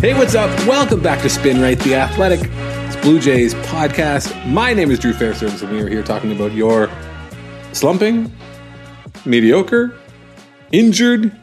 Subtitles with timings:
[0.00, 0.48] Hey, what's up?
[0.66, 4.50] Welcome back to Spin Rate, the Athletic it's Blue Jays podcast.
[4.50, 6.90] My name is Drew Fairservice, and we are here talking about your
[7.74, 8.32] slumping,
[9.26, 9.94] mediocre,
[10.72, 11.38] injured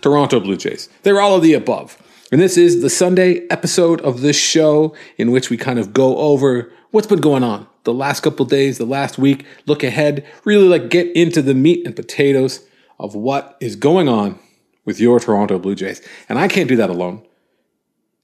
[0.00, 0.88] Toronto Blue Jays.
[1.02, 2.02] They're all of the above.
[2.32, 6.16] And this is the Sunday episode of this show in which we kind of go
[6.16, 10.66] over what's been going on the last couple days, the last week, look ahead, really
[10.66, 12.66] like get into the meat and potatoes
[12.98, 14.38] of what is going on
[14.86, 16.00] with your Toronto Blue Jays.
[16.30, 17.22] And I can't do that alone.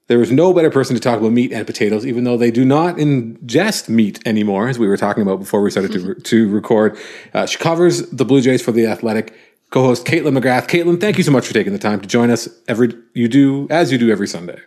[0.06, 2.64] There is no better person to talk about meat and potatoes, even though they do
[2.64, 6.98] not ingest meat anymore, as we were talking about before we started to, to record.
[7.33, 9.34] Uh, she covers the Blue Jays for The Athletic.
[9.70, 10.68] Co-host Caitlin McGrath.
[10.68, 13.67] Caitlin, thank you so much for taking the time to join us every you do
[13.70, 14.61] as you do every Sunday.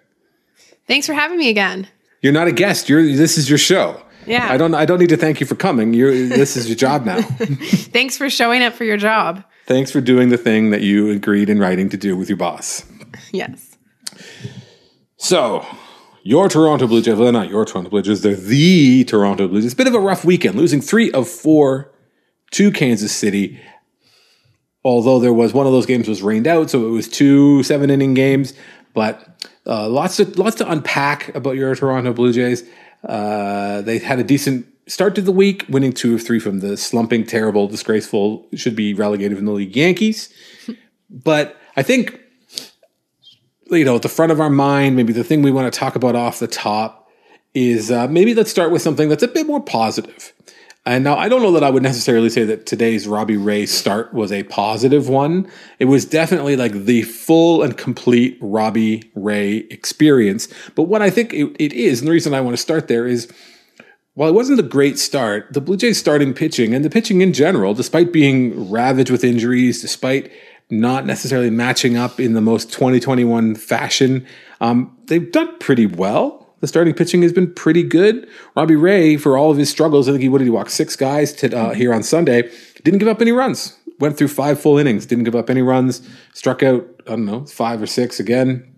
[0.86, 1.88] Thanks for having me again.
[2.22, 2.90] You're not a guest.
[2.90, 4.02] You're this is your show.
[4.26, 4.52] Yeah.
[4.52, 5.94] I don't I don't need to thank you for coming.
[5.94, 7.22] You're this is your job now.
[7.22, 9.44] Thanks for showing up for your job.
[9.66, 12.84] Thanks for doing the thing that you agreed in writing to do with your boss.
[13.32, 13.78] Yes.
[15.18, 15.66] So,
[16.22, 19.74] your Toronto Blue Jays, well, not your Toronto Blue Jays, they're the Toronto Blue Jays.
[19.74, 21.92] Bit of a rough weekend, losing three of four
[22.52, 23.60] to Kansas City.
[24.84, 27.90] Although there was one of those games was rained out, so it was two seven
[27.90, 28.54] inning games.
[28.94, 32.64] But uh, lots to lots to unpack about your Toronto Blue Jays.
[33.04, 36.78] Uh, they had a decent start to the week, winning two of three from the
[36.78, 40.34] slumping, terrible, disgraceful, should be relegated from the league Yankees.
[41.10, 42.22] but I think
[43.72, 45.96] you know, at the front of our mind, maybe the thing we want to talk
[45.96, 47.10] about off the top
[47.54, 50.34] is uh, maybe let's start with something that's a bit more positive.
[50.86, 54.14] And now I don't know that I would necessarily say that today's Robbie Ray start
[54.14, 55.52] was a positive one.
[55.80, 60.48] It was definitely like the full and complete Robbie Ray experience.
[60.76, 63.06] But what I think it, it is, and the reason I want to start there
[63.06, 63.30] is
[64.14, 67.34] while it wasn't a great start, the Blue Jays starting pitching and the pitching in
[67.34, 70.32] general, despite being ravaged with injuries, despite
[70.70, 74.26] not necessarily matching up in the most 2021 fashion.
[74.60, 76.56] Um, they've done pretty well.
[76.60, 78.28] The starting pitching has been pretty good.
[78.56, 80.96] Robbie Ray, for all of his struggles, I think he what did he walk six
[80.96, 82.50] guys to, uh, here on Sunday.
[82.84, 83.78] Didn't give up any runs.
[84.00, 85.06] Went through five full innings.
[85.06, 86.08] Didn't give up any runs.
[86.34, 88.74] Struck out I don't know five or six again.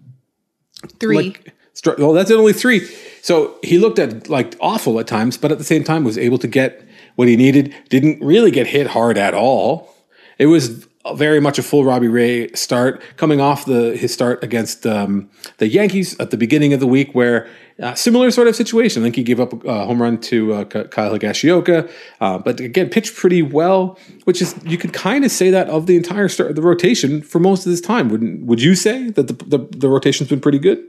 [0.99, 1.15] Three.
[1.15, 2.85] Like, struck, well, that's only three.
[3.21, 6.37] So he looked at like awful at times, but at the same time was able
[6.39, 6.85] to get
[7.15, 7.73] what he needed.
[7.89, 9.93] Didn't really get hit hard at all.
[10.37, 14.85] It was very much a full Robbie Ray start, coming off the his start against
[14.85, 17.47] um, the Yankees at the beginning of the week, where
[17.81, 19.01] uh, similar sort of situation.
[19.01, 21.89] I think he gave up a home run to uh, Kyle Higashioka,
[22.19, 25.85] uh, but again pitched pretty well, which is you could kind of say that of
[25.85, 28.09] the entire start of the rotation for most of this time.
[28.09, 30.83] Wouldn't would you say that the, the, the rotation's been pretty good?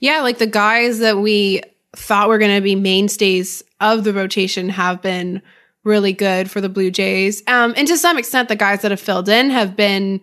[0.00, 1.62] Yeah, like the guys that we
[1.96, 5.42] thought were going to be mainstays of the rotation have been
[5.88, 7.42] really good for the Blue Jays.
[7.46, 10.20] Um, and to some extent, the guys that have filled in have been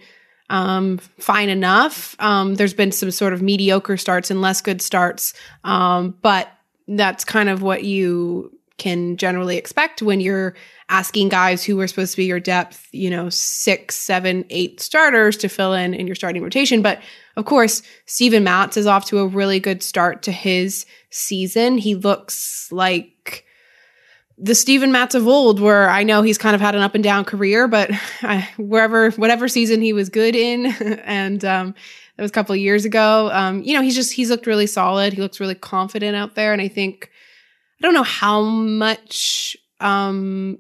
[0.50, 2.16] um, fine enough.
[2.20, 5.34] Um, there's been some sort of mediocre starts and less good starts,
[5.64, 6.50] um, but
[6.88, 10.54] that's kind of what you can generally expect when you're
[10.90, 15.38] asking guys who were supposed to be your depth, you know, six, seven, eight starters
[15.38, 16.82] to fill in in your starting rotation.
[16.82, 17.02] But
[17.38, 21.78] of course, Steven Matz is off to a really good start to his season.
[21.78, 23.45] He looks like
[24.38, 27.04] the Steven Matz of old, where I know he's kind of had an up and
[27.04, 27.90] down career, but
[28.22, 30.66] I, wherever, whatever season he was good in,
[31.06, 31.76] and um,
[32.18, 33.30] That was a couple of years ago.
[33.32, 35.14] Um, you know, he's just he's looked really solid.
[35.14, 37.10] He looks really confident out there, and I think
[37.80, 40.60] I don't know how much um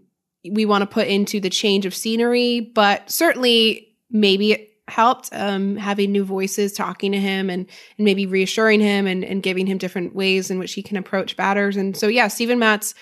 [0.51, 5.75] we want to put into the change of scenery, but certainly maybe it helped um,
[5.78, 7.66] having new voices talking to him and,
[7.98, 11.36] and maybe reassuring him and, and giving him different ways in which he can approach
[11.36, 11.75] batters.
[11.75, 12.94] And so, yeah, Steven Matz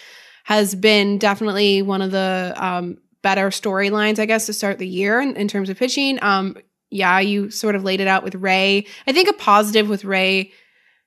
[0.43, 5.19] has been definitely one of the um, better storylines, I guess, to start the year
[5.19, 6.19] in, in terms of pitching.
[6.21, 6.57] Um,
[6.89, 8.85] yeah, you sort of laid it out with Ray.
[9.07, 10.51] I think a positive with Ray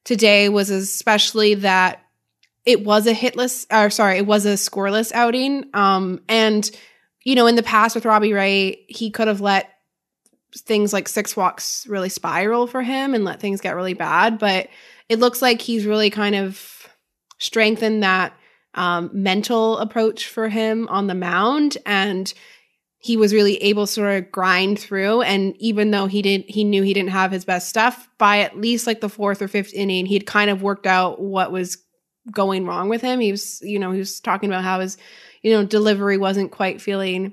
[0.05, 2.03] today was especially that
[2.65, 5.67] it was a hitless or sorry, it was a scoreless outing.
[5.75, 6.69] Um, and
[7.25, 9.73] you know, in the past with Robbie Ray, he could have let
[10.57, 14.39] things like six walks really spiral for him and let things get really bad.
[14.39, 14.69] But
[15.09, 16.89] it looks like he's really kind of
[17.39, 18.33] strengthened that
[18.77, 21.79] um, mental approach for him on the mound.
[21.85, 22.33] And
[22.99, 25.23] he was really able to sort of grind through.
[25.23, 28.57] And even though he didn't, he knew he didn't have his best stuff by at
[28.57, 31.79] least like the fourth or fifth inning, he'd kind of worked out what was
[32.31, 33.21] going wrong with him.
[33.21, 34.97] He was, you know, he was talking about how his,
[35.43, 37.33] you know, delivery wasn't quite feeling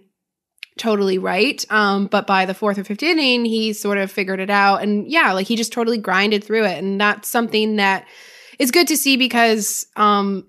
[0.78, 1.64] totally right.
[1.70, 4.82] Um, but by the fourth or fifth inning, he sort of figured it out.
[4.82, 6.84] And yeah, like he just totally grinded through it.
[6.84, 8.06] And that's something that
[8.60, 10.48] is good to see because um,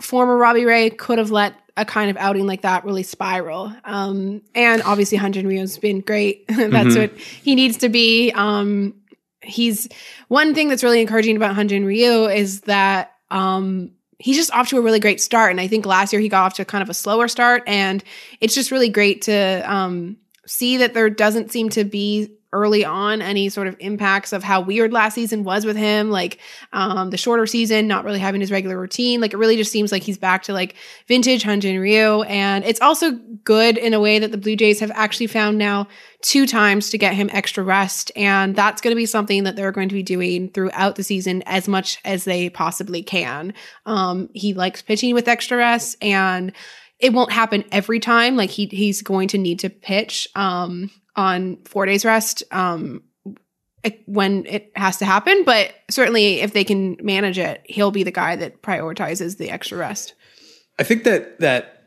[0.00, 3.72] former Robbie Ray could have let a kind of outing like that really spiral.
[3.84, 6.46] Um, and obviously, Hyun-Jin Ryu's been great.
[6.48, 7.00] that's mm-hmm.
[7.00, 8.32] what he needs to be.
[8.32, 8.94] Um,
[9.42, 9.88] he's
[10.28, 14.78] one thing that's really encouraging about Hyun-Jin Ryu is that um, he's just off to
[14.78, 15.50] a really great start.
[15.50, 17.62] And I think last year he got off to kind of a slower start.
[17.66, 18.02] And
[18.40, 20.16] it's just really great to um,
[20.46, 24.60] see that there doesn't seem to be early on any sort of impacts of how
[24.60, 26.38] weird last season was with him like
[26.72, 29.20] um the shorter season not really having his regular routine.
[29.20, 30.74] Like it really just seems like he's back to like
[31.06, 32.22] vintage Hyun-Jin Ryu.
[32.22, 33.12] And it's also
[33.44, 35.88] good in a way that the Blue Jays have actually found now
[36.22, 38.10] two times to get him extra rest.
[38.16, 41.42] And that's going to be something that they're going to be doing throughout the season
[41.46, 43.52] as much as they possibly can.
[43.84, 46.52] Um he likes pitching with extra rest and
[46.98, 48.36] it won't happen every time.
[48.36, 50.28] Like he he's going to need to pitch.
[50.34, 53.02] Um on four days rest um,
[54.06, 55.44] when it has to happen.
[55.44, 59.78] But certainly, if they can manage it, he'll be the guy that prioritizes the extra
[59.78, 60.14] rest.
[60.78, 61.84] I think that that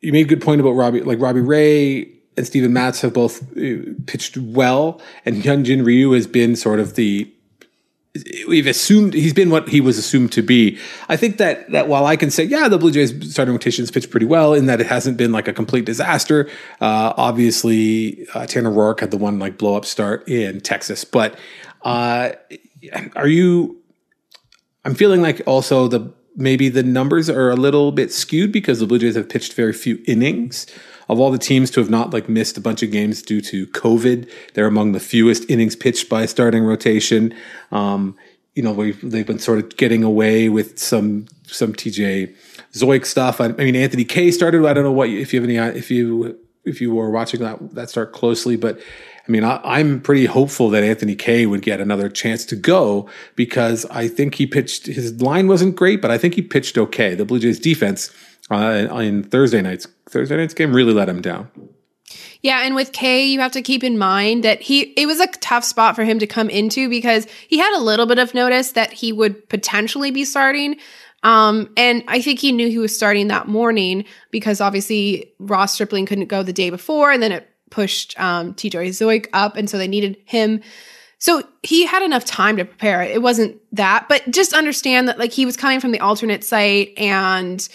[0.00, 3.42] you made a good point about Robbie, like Robbie Ray and Steven Matz have both
[3.58, 7.32] uh, pitched well, and Hyun-Jin Ryu has been sort of the
[8.46, 10.78] we've assumed he's been what he was assumed to be.
[11.08, 14.10] I think that that while I can say, yeah, the Blue Jays starting rotations pitched
[14.10, 16.48] pretty well in that it hasn't been like a complete disaster.
[16.80, 21.38] Uh, obviously, uh, Tanner Roark had the one like blow up start in Texas, but
[21.82, 22.30] uh,
[23.16, 23.76] are you?
[24.84, 28.86] I'm feeling like also the maybe the numbers are a little bit skewed because the
[28.86, 30.66] Blue Jays have pitched very few innings
[31.08, 33.66] of all the teams to have not like missed a bunch of games due to
[33.68, 37.34] COVID, they're among the fewest innings pitched by starting rotation.
[37.72, 38.16] Um,
[38.54, 42.34] you know, they've been sort of getting away with some some TJ
[42.72, 43.40] Zeuch stuff.
[43.40, 44.66] I, I, mean, Anthony Kay started.
[44.66, 47.74] I don't know what if you have any if you if you were watching that
[47.74, 48.80] that start closely, but
[49.28, 53.10] I mean, I, am pretty hopeful that Anthony Kay would get another chance to go
[53.36, 54.86] because I think he pitched.
[54.86, 57.14] His line wasn't great, but I think he pitched okay.
[57.14, 58.10] The Blue Jays defense
[58.50, 61.50] uh, in Thursday night's Thursday night's game really let him down.
[62.40, 65.26] Yeah, and with Kay, you have to keep in mind that he it was a
[65.26, 68.72] tough spot for him to come into because he had a little bit of notice
[68.72, 70.76] that he would potentially be starting.
[71.24, 76.06] Um, and I think he knew he was starting that morning because obviously Ross Stripling
[76.06, 79.78] couldn't go the day before, and then it pushed um, TJ Zeuch up, and so
[79.78, 80.60] they needed him.
[81.18, 83.02] So he had enough time to prepare.
[83.02, 86.96] It wasn't that, but just understand that like he was coming from the alternate site
[86.96, 87.68] and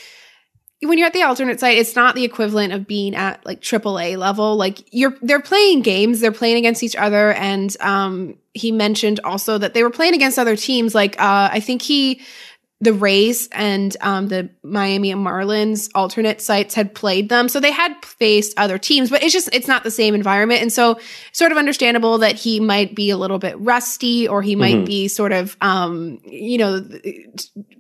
[0.86, 4.18] when you're at the alternate site, it's not the equivalent of being at like AAA
[4.18, 4.56] level.
[4.56, 9.58] Like you're, they're playing games, they're playing against each other, and um, he mentioned also
[9.58, 10.94] that they were playing against other teams.
[10.94, 12.22] Like uh, I think he
[12.84, 17.94] the Rays and um, the Miami Marlins alternate sites had played them, so they had
[18.04, 21.00] faced other teams, but it's just it's not the same environment, and so
[21.32, 24.86] sort of understandable that he might be a little bit rusty, or he might mm-hmm.
[24.86, 26.86] be sort of um, you know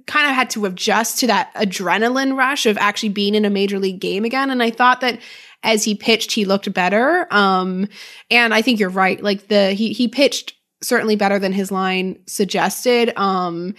[0.06, 3.80] kind of had to adjust to that adrenaline rush of actually being in a major
[3.80, 5.20] league game again, and I thought that
[5.64, 7.90] as he pitched, he looked better, um,
[8.32, 12.20] and I think you're right, like the he he pitched certainly better than his line
[12.26, 13.12] suggested.
[13.18, 13.76] Um,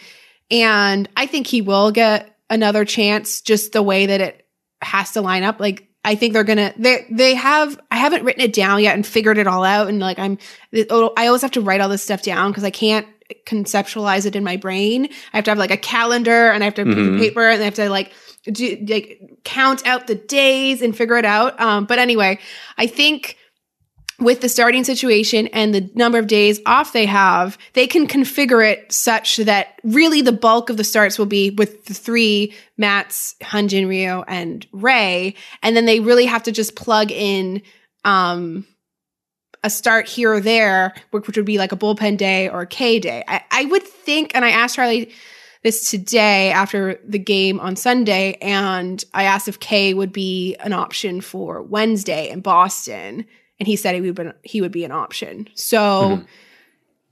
[0.50, 4.46] and I think he will get another chance just the way that it
[4.82, 5.60] has to line up.
[5.60, 9.06] Like, I think they're gonna they they have I haven't written it down yet and
[9.06, 10.36] figured it all out and like I'm
[10.74, 13.06] I always have to write all this stuff down because I can't
[13.46, 15.06] conceptualize it in my brain.
[15.32, 17.18] I have to have like a calendar and I have to mm-hmm.
[17.18, 18.12] paper and I have to like
[18.44, 21.58] do like count out the days and figure it out.
[21.58, 22.38] Um, but anyway,
[22.76, 23.38] I think
[24.20, 28.66] with the starting situation and the number of days off they have, they can configure
[28.66, 33.34] it such that really the bulk of the starts will be with the three Matz,
[33.42, 35.34] Hyunjin Ryu, and Ray.
[35.62, 37.62] And then they really have to just plug in
[38.04, 38.66] um,
[39.64, 43.00] a start here or there, which would be like a bullpen day or a Kay
[43.00, 43.24] day.
[43.26, 45.10] I, I would think, and I asked Charlie
[45.64, 50.74] this today after the game on Sunday, and I asked if Kay would be an
[50.74, 53.24] option for Wednesday in Boston
[53.58, 55.48] and he said he would be, he would be an option.
[55.54, 56.22] So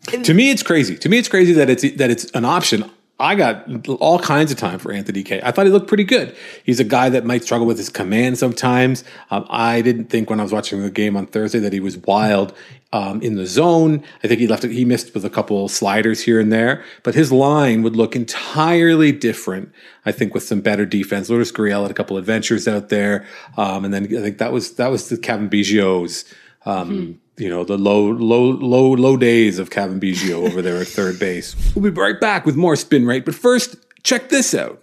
[0.07, 0.23] mm-hmm.
[0.23, 0.97] to me, it's crazy.
[0.97, 2.91] To me, it's crazy that it's that it's an option.
[3.23, 5.41] I got all kinds of time for Anthony Kay.
[5.45, 6.37] I thought he looked pretty good.
[6.65, 9.05] He's a guy that might struggle with his command sometimes.
[9.31, 11.97] Um, I didn't think when I was watching the game on Thursday that he was
[11.99, 12.53] wild
[12.93, 14.03] um, in the zone.
[14.25, 17.15] I think he left it, he missed with a couple sliders here and there, but
[17.15, 19.71] his line would look entirely different.
[20.05, 21.31] I think with some better defense.
[21.31, 23.25] Lourdes Gurriel had a couple adventures out there,
[23.57, 26.25] um, and then I think that was that was the Cavan Biggio's
[26.67, 27.13] um, mm-hmm.
[27.39, 31.19] You know, the low, low, low, low days of Cavan Biggio over there at third
[31.19, 31.57] base.
[31.75, 33.25] We'll be right back with more spin rate.
[33.25, 34.83] But first, check this out.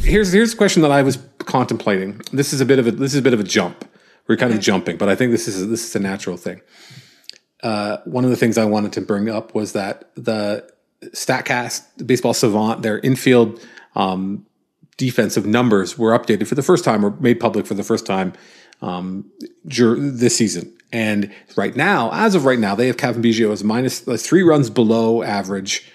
[0.00, 2.20] Here's here's a question that I was contemplating.
[2.32, 3.88] This is a bit of a this is a bit of a jump.
[4.26, 6.60] We're kind of jumping, but I think this is a, this is a natural thing.
[7.62, 10.68] Uh, one of the things I wanted to bring up was that the
[11.04, 13.60] Statcast, Baseball Savant, their infield
[13.94, 14.44] um,
[14.96, 18.32] defensive numbers were updated for the first time or made public for the first time
[18.82, 19.30] um,
[19.64, 20.72] this season.
[20.92, 24.42] And right now, as of right now, they have Cavan Biggio as minus uh, three
[24.42, 25.90] runs below average,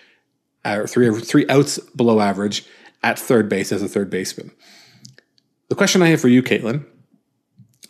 [0.65, 2.65] or uh, three three outs below average,
[3.03, 4.51] at third base as a third baseman.
[5.69, 6.85] The question I have for you, Caitlin,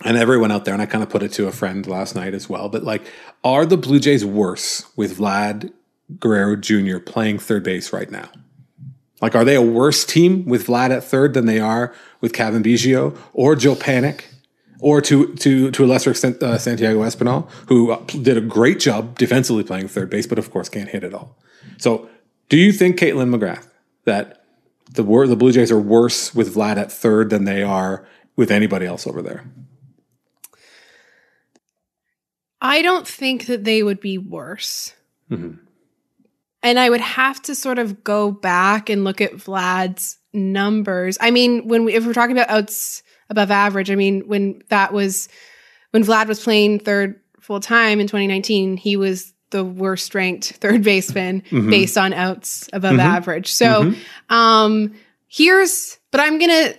[0.03, 2.33] and everyone out there, and I kind of put it to a friend last night
[2.33, 3.03] as well, but like,
[3.43, 5.71] are the Blue Jays worse with Vlad
[6.19, 6.99] Guerrero Jr.
[6.99, 8.29] playing third base right now?
[9.21, 12.63] Like, are they a worse team with Vlad at third than they are with Cavan
[12.63, 14.23] Biggio or Joe Panik
[14.79, 18.79] Or to to to a lesser extent, uh, Santiago Espinal, who uh, did a great
[18.79, 21.37] job defensively playing third base, but of course can't hit at all.
[21.77, 22.09] So,
[22.49, 23.67] do you think Caitlin McGrath
[24.05, 24.40] that
[24.91, 28.05] the the Blue Jays are worse with Vlad at third than they are
[28.35, 29.45] with anybody else over there.
[32.61, 34.93] I don't think that they would be worse.
[35.29, 35.63] Mm-hmm.
[36.63, 41.17] And I would have to sort of go back and look at Vlad's numbers.
[41.19, 44.93] I mean, when we, if we're talking about outs above average, I mean, when that
[44.93, 45.27] was
[45.89, 50.83] when Vlad was playing third full time in 2019, he was the worst ranked third
[50.83, 51.69] baseman mm-hmm.
[51.69, 52.99] based on outs above mm-hmm.
[53.01, 53.51] average.
[53.51, 54.33] So mm-hmm.
[54.33, 54.95] um,
[55.27, 56.77] here's, but I'm going to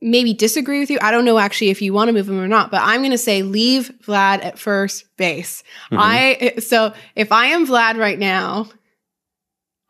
[0.00, 0.98] maybe disagree with you.
[1.00, 3.10] I don't know actually if you want to move him or not, but I'm going
[3.12, 5.62] to say leave Vlad at first base.
[5.90, 5.96] Mm-hmm.
[5.98, 8.68] I, so if I am Vlad right now,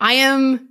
[0.01, 0.71] I am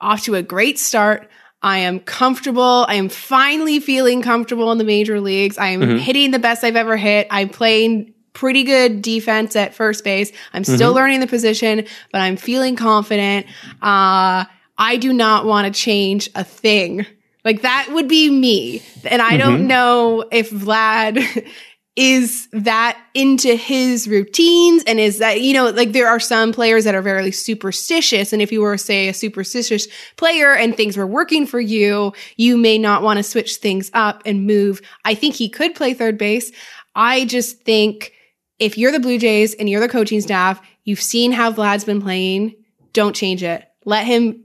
[0.00, 1.30] off to a great start.
[1.62, 2.84] I am comfortable.
[2.88, 5.56] I am finally feeling comfortable in the major leagues.
[5.56, 5.96] I am mm-hmm.
[5.96, 7.26] hitting the best I've ever hit.
[7.30, 10.30] I'm playing pretty good defense at first base.
[10.52, 10.96] I'm still mm-hmm.
[10.96, 13.46] learning the position, but I'm feeling confident.
[13.80, 14.44] Uh,
[14.76, 17.06] I do not want to change a thing.
[17.44, 18.82] Like that would be me.
[19.04, 19.38] And I mm-hmm.
[19.38, 21.48] don't know if Vlad
[21.96, 26.82] is that into his routines and is that, you know, like there are some players
[26.84, 28.32] that are very superstitious.
[28.32, 29.86] And if you were, say, a superstitious
[30.16, 34.22] player and things were working for you, you may not want to switch things up
[34.26, 34.80] and move.
[35.04, 36.50] I think he could play third base.
[36.96, 38.13] I just think
[38.58, 42.00] if you're the Blue Jays and you're the coaching staff, you've seen how Vlad's been
[42.00, 42.54] playing,
[42.92, 43.68] don't change it.
[43.84, 44.42] Let him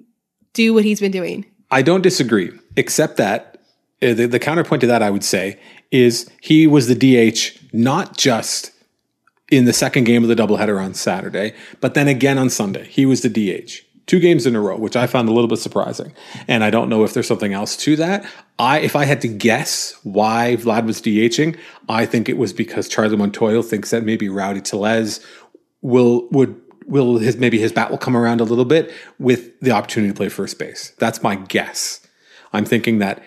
[0.53, 1.45] do what he's been doing.
[1.71, 3.57] I don't disagree, except that
[4.01, 5.59] uh, the, the counterpoint to that, I would say,
[5.91, 8.71] is he was the DH not just
[9.51, 12.85] in the second game of the doubleheader on Saturday, but then again on Sunday.
[12.85, 13.81] He was the DH.
[14.09, 16.13] Two games in a row, which I found a little bit surprising.
[16.47, 18.25] And I don't know if there's something else to that.
[18.57, 22.89] I, if I had to guess why Vlad was DHing, I think it was because
[22.89, 25.23] Charlie Montoyo thinks that maybe Rowdy Tellez
[25.81, 29.71] will would will his maybe his bat will come around a little bit with the
[29.71, 30.91] opportunity to play first base.
[30.97, 32.01] That's my guess.
[32.51, 33.23] I'm thinking that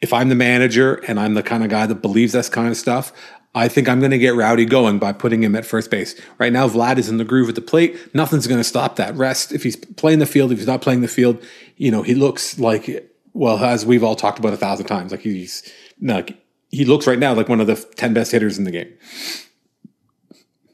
[0.00, 2.76] if I'm the manager and I'm the kind of guy that believes this kind of
[2.76, 3.12] stuff,
[3.54, 6.18] I think I'm going to get Rowdy going by putting him at first base.
[6.38, 8.14] Right now, Vlad is in the groove at the plate.
[8.14, 9.16] Nothing's going to stop that.
[9.16, 11.42] Rest, if he's playing the field, if he's not playing the field,
[11.76, 15.22] you know, he looks like, well, as we've all talked about a thousand times, like
[15.22, 15.68] he's,
[16.00, 16.40] like,
[16.70, 18.92] he looks right now like one of the 10 best hitters in the game.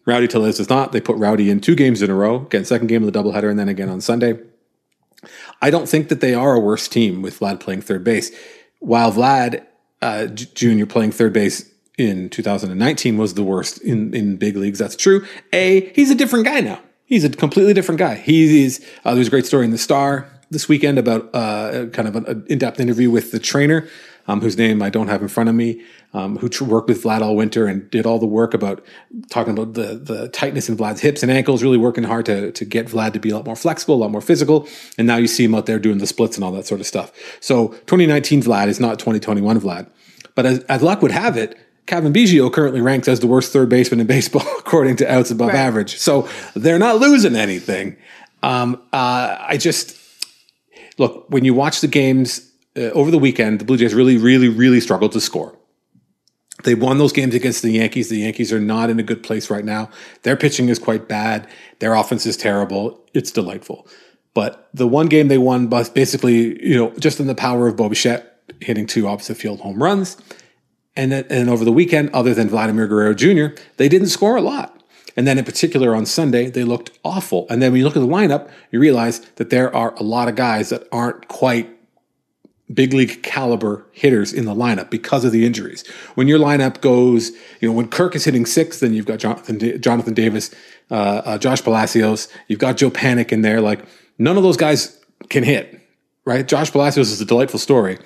[0.04, 0.92] Rowdy Tellez does not.
[0.92, 2.42] They put Rowdy in two games in a row.
[2.42, 4.38] Again, second game of the doubleheader, and then again on Sunday.
[5.60, 8.30] I don't think that they are a worse team with Vlad playing third base.
[8.78, 9.66] While Vlad
[10.02, 10.84] uh, Jr.
[10.86, 11.68] playing third base
[11.98, 14.78] in 2019 was the worst in, in big leagues.
[14.78, 15.26] That's true.
[15.52, 16.80] A, he's a different guy now.
[17.04, 18.16] He's a completely different guy.
[18.16, 22.08] He is, uh, there's a great story in the Star this weekend about uh, kind
[22.08, 23.88] of an in-depth interview with the trainer,
[24.28, 25.82] um, whose name I don't have in front of me,
[26.14, 28.84] um, who worked with Vlad all winter and did all the work about
[29.30, 32.64] talking about the the tightness in Vlad's hips and ankles, really working hard to to
[32.64, 34.68] get Vlad to be a lot more flexible, a lot more physical.
[34.98, 36.86] And now you see him out there doing the splits and all that sort of
[36.86, 37.12] stuff.
[37.40, 39.88] So 2019 Vlad is not 2021 Vlad.
[40.34, 43.68] But as, as luck would have it, Cavan Biggio currently ranks as the worst third
[43.68, 45.56] baseman in baseball according to outs above right.
[45.56, 45.98] average.
[45.98, 47.96] So they're not losing anything.
[48.42, 49.96] Um, uh, I just
[50.98, 54.48] look when you watch the games uh, over the weekend, the Blue Jays really, really,
[54.48, 55.56] really struggled to score.
[56.64, 58.08] They won those games against the Yankees.
[58.08, 59.90] The Yankees are not in a good place right now.
[60.22, 61.46] Their pitching is quite bad.
[61.78, 63.04] Their offense is terrible.
[63.14, 63.86] It's delightful.
[64.34, 67.88] But the one game they won, basically, you know, just in the power of Bo
[67.88, 70.16] Bichette hitting two opposite field home runs
[70.96, 74.40] and then, and over the weekend, other than Vladimir Guerrero Jr., they didn't score a
[74.40, 74.72] lot.
[75.16, 77.46] And then in particular on Sunday, they looked awful.
[77.48, 80.28] And then when you look at the lineup, you realize that there are a lot
[80.28, 81.70] of guys that aren't quite
[82.72, 85.86] big league caliber hitters in the lineup because of the injuries.
[86.16, 89.80] When your lineup goes, you know, when Kirk is hitting six, then you've got Jonathan,
[89.80, 90.54] Jonathan Davis,
[90.90, 93.60] uh, uh, Josh Palacios, you've got Joe Panik in there.
[93.60, 93.84] Like
[94.18, 95.00] none of those guys
[95.30, 95.80] can hit,
[96.24, 96.46] right?
[96.46, 97.98] Josh Palacios is a delightful story,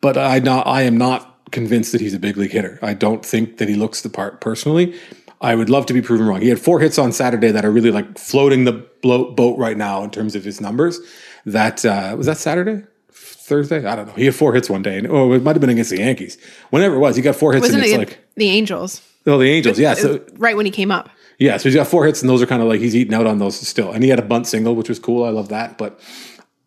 [0.00, 2.78] but I not, I am not convinced that he's a big league hitter.
[2.82, 4.98] I don't think that he looks the part personally.
[5.40, 6.40] I would love to be proven wrong.
[6.40, 10.02] He had four hits on Saturday that are really like floating the boat right now
[10.02, 11.00] in terms of his numbers.
[11.44, 13.84] That uh, was that Saturday, Thursday.
[13.84, 14.14] I don't know.
[14.14, 16.38] He had four hits one day, and oh, it might have been against the Yankees.
[16.70, 17.62] Whenever it was, he got four hits.
[17.62, 19.02] Wasn't and it's it like the Angels?
[19.26, 19.78] Oh, the Angels.
[19.78, 19.94] Yeah.
[19.94, 21.10] So right when he came up.
[21.38, 23.26] Yeah, so he's got four hits, and those are kind of like he's eating out
[23.26, 23.92] on those still.
[23.92, 25.24] And he had a bunt single, which was cool.
[25.24, 25.76] I love that.
[25.76, 26.00] But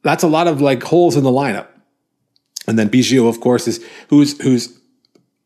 [0.03, 1.67] that's a lot of like holes in the lineup.
[2.67, 4.77] And then Biggio, of course, is who's who's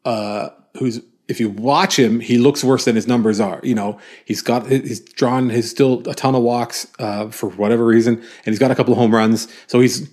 [0.06, 3.62] uh, who's if you watch him, he looks worse than his numbers are.
[3.64, 7.86] You know, he's got he's drawn his still a ton of walks uh, for whatever
[7.86, 9.48] reason, and he's got a couple of home runs.
[9.68, 10.10] So he's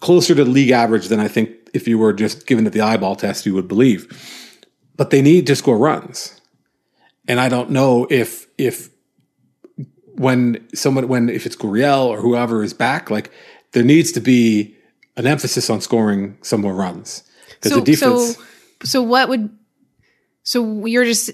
[0.00, 3.14] closer to league average than I think if you were just given it the eyeball
[3.14, 4.64] test, you would believe.
[4.96, 6.40] But they need to score runs,
[7.28, 8.90] and I don't know if if
[10.16, 13.30] when someone when if it's Gurriel or whoever is back, like
[13.72, 14.74] there needs to be
[15.18, 18.36] an emphasis on scoring some more runs because so, the defense.
[18.36, 18.42] So-
[18.84, 19.50] so what would
[20.42, 21.30] so you're just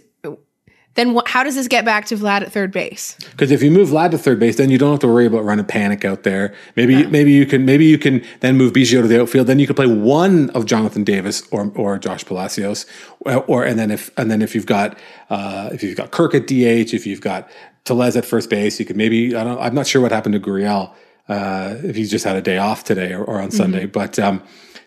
[0.94, 3.16] then what, how does this get back to Vlad at third base?
[3.32, 5.44] Because if you move Vlad to third base, then you don't have to worry about
[5.44, 6.54] running Panik out there.
[6.76, 7.08] Maybe yeah.
[7.08, 9.48] maybe you can maybe you can then move Biggio to the outfield.
[9.48, 12.86] Then you could play one of Jonathan Davis or or Josh Palacios,
[13.20, 14.96] or, or and then if and then if you've got
[15.30, 17.50] uh, if you've got Kirk at DH, if you've got
[17.84, 20.40] Tellez at first base, you could maybe I don't I'm not sure what happened to
[20.40, 20.94] Gurriel
[21.28, 23.56] uh, if he's just had a day off today or, or on mm-hmm.
[23.56, 24.18] Sunday, but.
[24.18, 24.42] Um,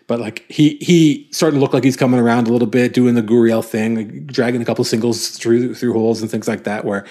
[0.08, 3.14] but like he he starting to look like he's coming around a little bit, doing
[3.14, 6.86] the Gurriel thing, like dragging a couple singles through through holes and things like that,
[6.86, 7.04] where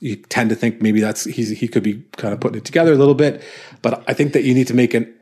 [0.00, 2.92] you tend to think maybe that's he's he could be kind of putting it together
[2.92, 3.42] a little bit.
[3.82, 5.12] But I think that you need to make an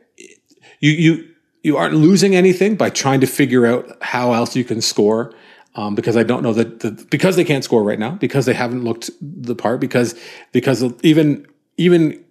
[0.79, 1.27] you you
[1.63, 5.33] you aren't losing anything by trying to figure out how else you can score.
[5.73, 8.53] Um, because I don't know that the, because they can't score right now, because they
[8.53, 10.19] haven't looked the part, because
[10.51, 12.23] because even even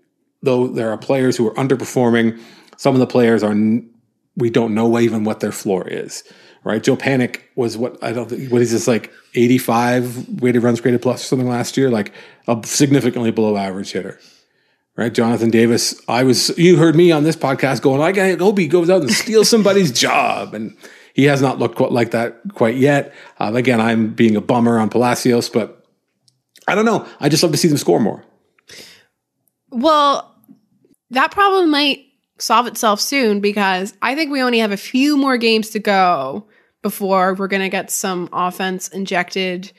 [0.46, 2.40] though there are players who are underperforming,
[2.78, 3.54] some of the players are
[4.36, 6.22] we don't know even what their floor is,
[6.64, 6.82] right?
[6.82, 11.02] Joe Panik was what I don't think, what is this like 85 weighted runs created
[11.02, 12.12] plus or something last year, like
[12.46, 14.18] a significantly below average hitter,
[14.96, 15.12] right?
[15.12, 18.90] Jonathan Davis, I was you heard me on this podcast going, I hope he goes
[18.90, 20.76] out and steals somebody's job, and
[21.14, 23.14] he has not looked quite like that quite yet.
[23.38, 25.84] Um, again, I'm being a bummer on Palacios, but
[26.68, 27.06] I don't know.
[27.20, 28.24] I just love to see them score more.
[29.70, 30.35] Well,
[31.10, 32.04] that problem might
[32.38, 36.46] solve itself soon because I think we only have a few more games to go
[36.82, 39.72] before we're going to get some offense injected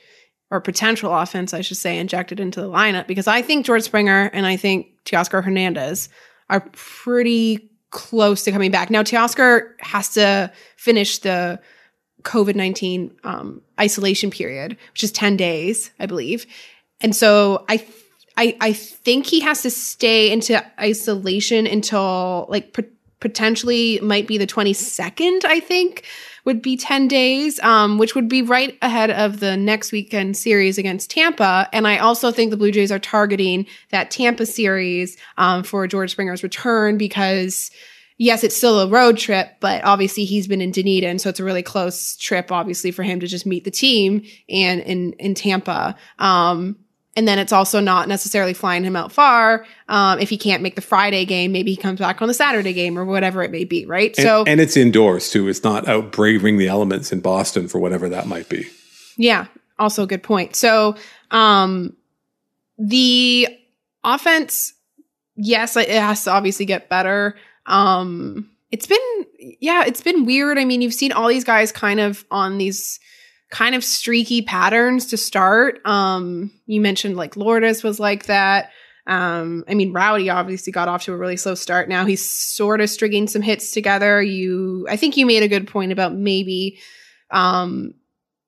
[0.50, 4.30] or potential offense, I should say, injected into the lineup because I think George Springer
[4.32, 6.08] and I think Teoscar Hernandez
[6.48, 8.90] are pretty close to coming back.
[8.90, 11.60] Now, Teoscar has to finish the
[12.22, 16.46] COVID 19 um, isolation period, which is 10 days, I believe.
[17.00, 17.84] And so I,
[18.38, 22.78] I, I think he has to stay into isolation until like
[23.18, 26.04] potentially might be the 22nd, I think
[26.44, 30.78] would be 10 days, um, which would be right ahead of the next weekend series
[30.78, 31.68] against Tampa.
[31.72, 36.12] And I also think the Blue Jays are targeting that Tampa series um, for George
[36.12, 37.72] Springer's return because
[38.18, 41.44] yes, it's still a road trip, but obviously he's been in Dunedin, so it's a
[41.44, 45.96] really close trip, obviously, for him to just meet the team and in in Tampa.
[46.20, 46.76] Um,
[47.18, 49.66] and then it's also not necessarily flying him out far.
[49.88, 52.72] Um, if he can't make the Friday game, maybe he comes back on the Saturday
[52.72, 54.16] game or whatever it may be, right?
[54.16, 55.48] And, so and it's indoors too.
[55.48, 58.68] It's not out braving the elements in Boston for whatever that might be.
[59.16, 59.46] Yeah,
[59.80, 60.54] also a good point.
[60.54, 60.94] So
[61.32, 61.96] um,
[62.78, 63.48] the
[64.04, 64.74] offense,
[65.34, 67.34] yes, it has to obviously get better.
[67.66, 69.26] Um, it's been,
[69.58, 70.56] yeah, it's been weird.
[70.56, 73.00] I mean, you've seen all these guys kind of on these
[73.50, 75.80] kind of streaky patterns to start.
[75.86, 78.70] Um, you mentioned like Lourdes was like that.
[79.06, 81.88] Um, I mean, Rowdy obviously got off to a really slow start.
[81.88, 84.22] Now he's sort of stringing some hits together.
[84.22, 86.78] You, I think you made a good point about maybe,
[87.30, 87.94] um,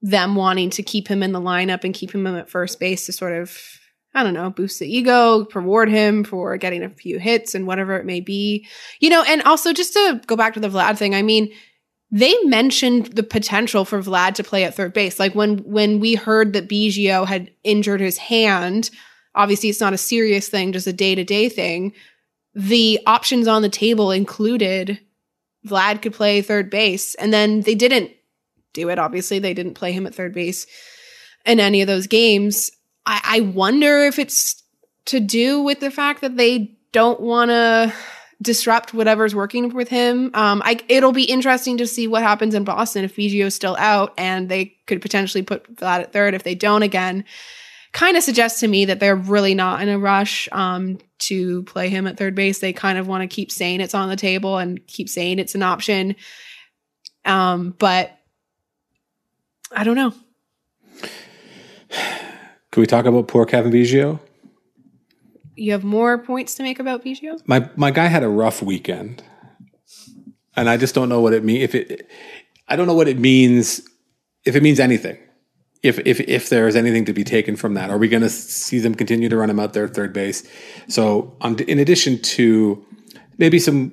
[0.02, 3.12] them wanting to keep him in the lineup and keep him at first base to
[3.12, 3.58] sort of
[4.12, 7.96] I don't know, boost the ego, reward him for getting a few hits and whatever
[7.96, 8.66] it may be.
[8.98, 11.52] You know, and also just to go back to the Vlad thing, I mean,
[12.11, 15.18] they mentioned the potential for Vlad to play at third base.
[15.20, 18.90] Like when when we heard that Biggio had injured his hand,
[19.35, 21.92] obviously it's not a serious thing, just a day-to-day thing.
[22.55, 25.01] The options on the table included
[25.66, 28.11] Vlad could play third base, and then they didn't
[28.73, 28.99] do it.
[28.99, 30.66] Obviously, they didn't play him at third base
[31.44, 32.70] in any of those games.
[33.07, 34.62] I, I wonder if it's
[35.07, 37.92] to do with the fact that they don't want to
[38.42, 40.31] disrupt whatever's working with him.
[40.35, 44.14] Um, I, it'll be interesting to see what happens in Boston if Biggio's still out
[44.16, 47.24] and they could potentially put Vlad at third if they don't again.
[47.92, 51.88] Kind of suggests to me that they're really not in a rush um, to play
[51.88, 52.61] him at third base.
[52.61, 55.55] They kind of want to keep saying it's on the table and keep saying it's
[55.55, 56.14] an option.
[57.24, 58.16] Um, but
[59.72, 60.14] I don't know.
[62.70, 64.20] Can we talk about poor Cavan Biggio?
[65.61, 67.38] You have more points to make about Biggio?
[67.46, 69.23] My my guy had a rough weekend,
[70.57, 71.64] and I just don't know what it means.
[71.64, 72.11] If it,
[72.66, 73.87] I don't know what it means.
[74.46, 75.18] If it means anything,
[75.83, 78.31] if if if there is anything to be taken from that, are we going to
[78.31, 80.49] see them continue to run him out there at third base?
[80.88, 82.83] So, on, in addition to
[83.37, 83.92] maybe some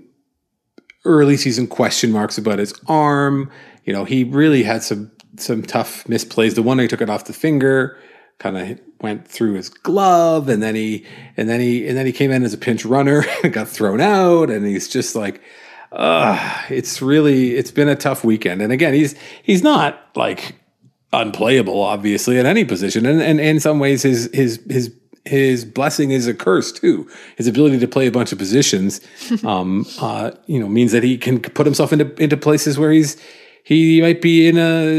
[1.03, 3.51] early season question marks about his arm,
[3.83, 6.55] you know, he really had some some tough misplays.
[6.55, 7.97] The one he took it off the finger
[8.39, 12.11] kind of went through his glove and then he and then he and then he
[12.11, 15.41] came in as a pinch runner and got thrown out and he's just like
[15.91, 20.55] uh it's really it's been a tough weekend and again he's he's not like
[21.13, 24.91] unplayable obviously at any position and and, in some ways his his his
[25.27, 27.07] his blessing is a curse too.
[27.35, 29.01] His ability to play a bunch of positions,
[29.43, 33.17] um, uh, you know, means that he can put himself into into places where he's
[33.67, 34.93] he might be in a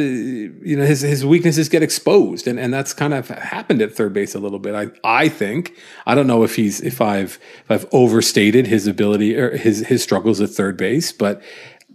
[0.63, 2.47] you know his his weaknesses get exposed.
[2.47, 5.75] And and that's kind of happened at third base a little bit i i think.
[6.05, 10.03] I don't know if he's if i've if i've overstated his ability or his his
[10.03, 11.41] struggles at third base but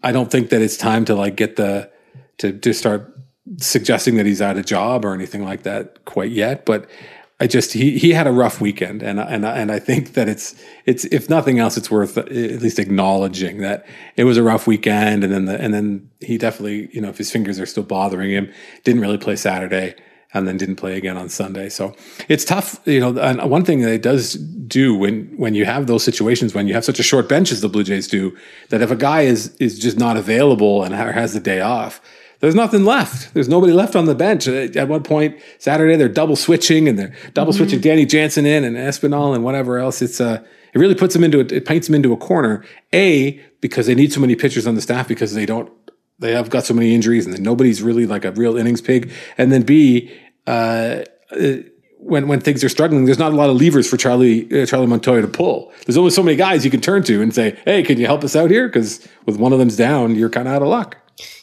[0.01, 1.91] i don't think that it's time to like get the
[2.39, 3.13] to to start
[3.57, 6.65] suggesting that he's out of job or anything like that quite yet.
[6.65, 6.89] But
[7.39, 10.55] I just he he had a rough weekend, and and and I think that it's
[10.85, 14.67] it's if nothing else, it's worth uh, at least acknowledging that it was a rough
[14.67, 17.83] weekend, and then the and then he definitely you know if his fingers are still
[17.83, 18.51] bothering him,
[18.83, 19.95] didn't really play Saturday,
[20.33, 21.69] and then didn't play again on Sunday.
[21.69, 21.95] So
[22.29, 23.17] it's tough, you know.
[23.19, 26.75] And one thing that it does do when when you have those situations when you
[26.75, 28.37] have such a short bench as the Blue Jays do,
[28.69, 31.99] that if a guy is is just not available and has the day off
[32.43, 33.33] there's nothing left.
[33.33, 34.49] There's nobody left on the bench.
[34.49, 37.57] At one point Saturday, they're double switching and they're double mm-hmm.
[37.59, 40.01] switching Danny Jansen in and Espinal and whatever else.
[40.01, 42.65] It's uh, it really puts them into a, it paints them into a corner.
[42.91, 45.71] A because they need so many pitchers on the staff because they don't
[46.19, 49.09] they have got so many injuries and nobody's really like a real innings pig.
[49.37, 50.11] And then B,
[50.45, 51.53] uh, uh,
[51.99, 54.87] when when things are struggling, there's not a lot of levers for Charlie uh, Charlie
[54.87, 55.71] Montoyo to pull.
[55.85, 58.21] There's only so many guys you can turn to and say, "Hey, can you help
[58.25, 60.97] us out here?" Because with one of them's down, you're kind of out of luck.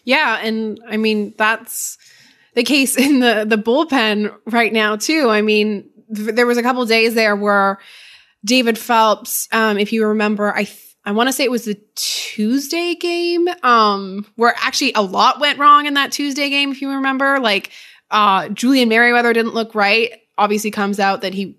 [0.05, 1.99] Yeah, and I mean that's
[2.55, 5.29] the case in the the bullpen right now too.
[5.29, 7.79] I mean, th- there was a couple days there where
[8.45, 11.81] David Phelps, um, if you remember, I th- I want to say it was the
[11.95, 16.71] Tuesday game, um, where actually a lot went wrong in that Tuesday game.
[16.73, 17.71] If you remember, like
[18.11, 20.13] uh, Julian Merryweather didn't look right.
[20.37, 21.59] Obviously, comes out that he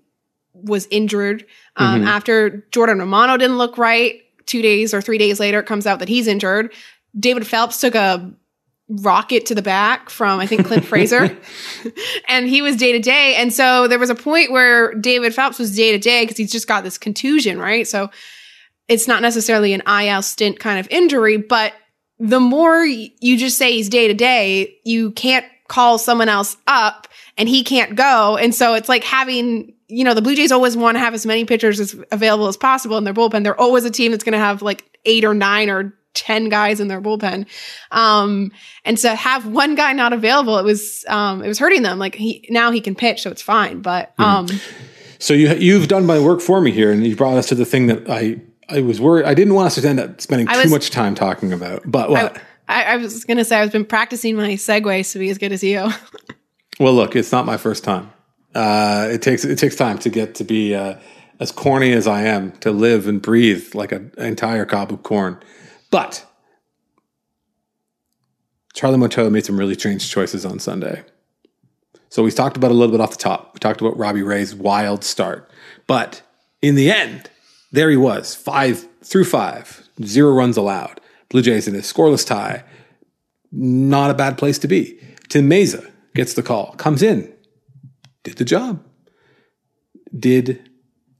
[0.54, 1.46] was injured.
[1.76, 5.86] Um, After Jordan Romano didn't look right, two days or three days later, it comes
[5.86, 6.72] out that he's injured.
[7.18, 8.32] David Phelps took a
[8.88, 11.36] rocket to the back from I think Clint Frazier,
[12.28, 13.34] and he was day to day.
[13.36, 16.52] And so there was a point where David Phelps was day to day because he's
[16.52, 17.86] just got this contusion, right?
[17.86, 18.10] So
[18.88, 21.72] it's not necessarily an IL stint kind of injury, but
[22.18, 27.08] the more you just say he's day to day, you can't call someone else up
[27.38, 28.36] and he can't go.
[28.36, 31.24] And so it's like having, you know, the Blue Jays always want to have as
[31.24, 33.42] many pitchers as available as possible in their bullpen.
[33.42, 36.80] They're always a team that's going to have like eight or nine or 10 guys
[36.80, 37.46] in their bullpen.
[37.90, 38.52] Um,
[38.84, 41.98] and to have one guy not available, it was, um, it was hurting them.
[41.98, 43.80] Like he, now he can pitch, so it's fine.
[43.82, 44.48] But, um,
[45.18, 47.64] So you you've done my work for me here, and you brought us to the
[47.64, 49.24] thing that I I was worried.
[49.24, 51.82] I didn't want us to end up spending I too much time talking about.
[51.84, 52.42] But what?
[52.68, 55.52] I, I was going to say, I've been practicing my segues to be as good
[55.52, 55.90] as you.
[56.80, 58.10] well, look, it's not my first time.
[58.54, 60.96] Uh, it takes it takes time to get to be uh,
[61.38, 65.02] as corny as I am to live and breathe like a- an entire cob of
[65.04, 65.38] corn.
[65.92, 66.26] But
[68.74, 71.04] Charlie Montoyo made some really strange choices on Sunday.
[72.08, 73.52] So we talked about a little bit off the top.
[73.54, 75.50] We talked about Robbie Ray's wild start.
[75.86, 76.22] But
[76.62, 77.30] in the end,
[77.70, 81.00] there he was, five through five, zero runs allowed.
[81.28, 82.64] Blue Jays in a scoreless tie.
[83.52, 84.98] Not a bad place to be.
[85.28, 87.32] Tim Mayza gets the call, comes in,
[88.22, 88.82] did the job,
[90.18, 90.68] did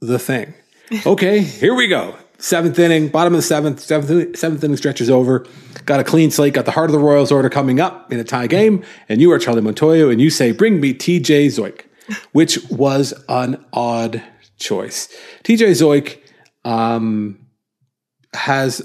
[0.00, 0.54] the thing.
[1.06, 2.18] Okay, here we go.
[2.42, 5.46] Seventh inning, bottom of the seventh, seventh, seventh inning stretches over.
[5.86, 8.24] Got a clean slate, got the heart of the Royals order coming up in a
[8.24, 11.82] tie game, and you are Charlie Montoyo, and you say, Bring me TJ Zeuch,
[12.32, 14.24] which was an odd
[14.58, 15.08] choice.
[15.44, 16.18] TJ Zeuch
[16.68, 17.38] um,
[18.34, 18.82] has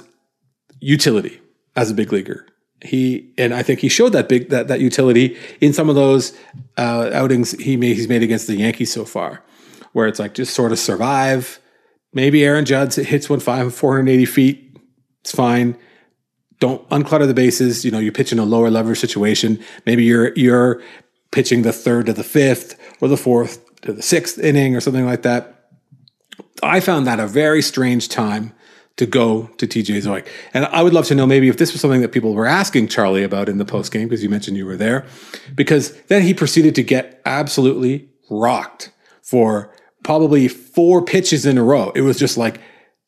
[0.79, 1.41] utility
[1.75, 2.45] as a big leaguer.
[2.83, 6.37] He and I think he showed that big that that utility in some of those
[6.77, 9.41] uh, outings he made he's made against the Yankees so far,
[9.93, 11.59] where it's like just sort of survive.
[12.17, 14.75] Maybe Aaron Judge hits one five four hundred eighty feet.
[15.21, 15.77] It's fine.
[16.59, 17.85] Don't unclutter the bases.
[17.85, 19.63] You know, you pitch in a lower leverage situation.
[19.85, 20.81] Maybe you're you're
[21.29, 25.05] pitching the third to the fifth or the fourth to the sixth inning or something
[25.05, 25.69] like that.
[26.63, 28.51] I found that a very strange time
[28.95, 30.27] to go to TJ Zeuch.
[30.55, 32.87] And I would love to know maybe if this was something that people were asking
[32.87, 35.05] Charlie about in the post game, because you mentioned you were there,
[35.53, 39.71] because then he proceeded to get absolutely rocked for
[40.07, 41.91] probably four pitches in a row.
[41.93, 42.61] It was just like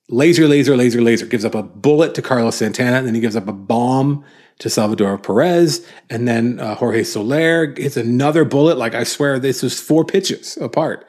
[0.10, 1.26] laser, laser, laser, laser.
[1.26, 4.26] Gives up a bullet to Carlos Santana, and then he gives up a bomb
[4.58, 8.78] to Salvador Perez, and then uh, Jorge Soler hits another bullet.
[8.78, 11.08] Like I swear, this was four pitches apart,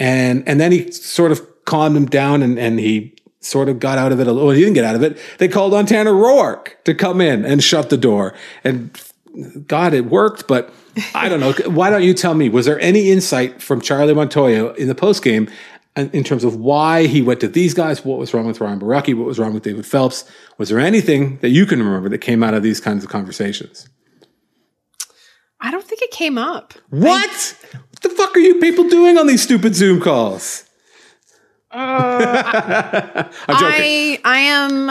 [0.00, 3.96] and and then he sort of calmed him down, and and he sort of got
[3.96, 4.48] out of it a little.
[4.48, 5.18] Well, he didn't get out of it.
[5.38, 8.90] They called on Tanner Roark to come in and shut the door, and
[9.66, 10.72] God, it worked, but.
[11.14, 11.52] I don't know.
[11.70, 12.48] Why don't you tell me?
[12.48, 15.48] Was there any insight from Charlie Montoyo in the post game
[15.96, 18.04] in terms of why he went to these guys?
[18.04, 19.16] What was wrong with Ryan Borucki?
[19.16, 20.24] What was wrong with David Phelps?
[20.58, 23.88] Was there anything that you can remember that came out of these kinds of conversations?
[25.60, 26.74] I don't think it came up.
[26.90, 27.56] What?
[27.90, 30.64] what the fuck are you people doing on these stupid Zoom calls?
[31.70, 33.82] Uh, I'm joking.
[33.84, 34.90] I I am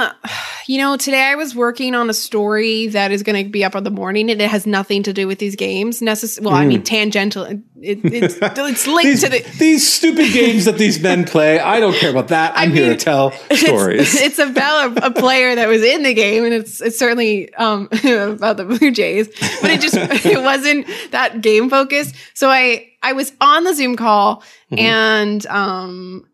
[0.68, 3.76] you know, today I was working on a story that is going to be up
[3.76, 6.02] in the morning and it has nothing to do with these games.
[6.02, 7.46] Necess- well, I mean tangential.
[7.46, 11.60] It, it's it's linked these, to the these stupid games that these men play.
[11.60, 12.54] I don't care about that.
[12.56, 14.14] I'm here mean, to tell stories.
[14.14, 17.54] It's, it's about a, a player that was in the game, and it's it's certainly
[17.56, 19.28] um, about the Blue Jays,
[19.62, 22.16] but it just it wasn't that game focused.
[22.34, 24.80] So I I was on the Zoom call, Mm-hmm.
[24.80, 26.28] and um,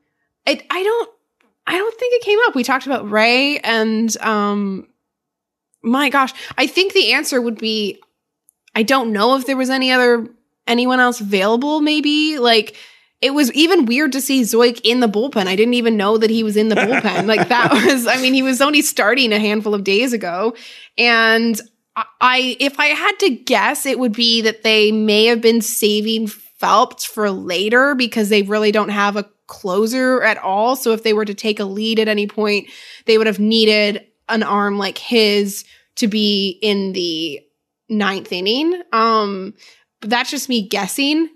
[0.48, 1.10] I I don't
[1.66, 2.56] I don't think it came up.
[2.56, 4.88] We talked about Ray, and um,
[5.82, 8.00] my gosh, I think the answer would be
[8.76, 10.28] I don't know if there was any other
[10.68, 11.82] anyone else available.
[11.82, 12.76] Maybe like
[13.22, 15.48] it was even weird to see Zeuch in the bullpen.
[15.48, 17.26] I didn't even know that he was in the bullpen.
[17.28, 20.56] like that was, I mean, he was only starting a handful of days ago.
[20.98, 21.60] And
[21.96, 25.62] I- I, if I had to guess, it would be that they may have been
[25.62, 26.28] saving
[27.06, 30.76] For later because they really don't have a closer at all.
[30.76, 32.70] So if they were to take a lead at any point,
[33.06, 37.42] they would have needed an arm like his to be in the
[37.90, 38.82] ninth inning.
[38.92, 39.54] Um,
[40.00, 41.30] but that's just me guessing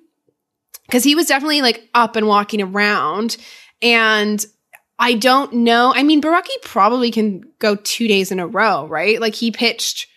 [0.85, 3.37] because he was definitely like up and walking around.
[3.81, 4.43] And
[4.99, 5.93] I don't know.
[5.93, 9.21] I mean, Borucki probably can go two days in a row, right?
[9.21, 10.07] Like he pitched.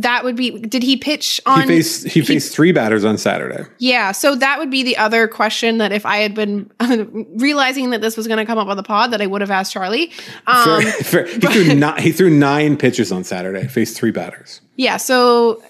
[0.00, 0.50] That would be.
[0.50, 1.62] Did he pitch on?
[1.62, 3.64] he faced he faced three batters on Saturday.
[3.78, 6.70] Yeah, so that would be the other question that if I had been
[7.36, 9.50] realizing that this was going to come up on the pod, that I would have
[9.50, 10.12] asked Charlie.
[10.46, 11.26] Um, Fair- fair.
[11.26, 13.66] He threw nine, he threw nine pitches on Saturday.
[13.66, 14.60] Faced three batters.
[14.76, 15.62] yeah, so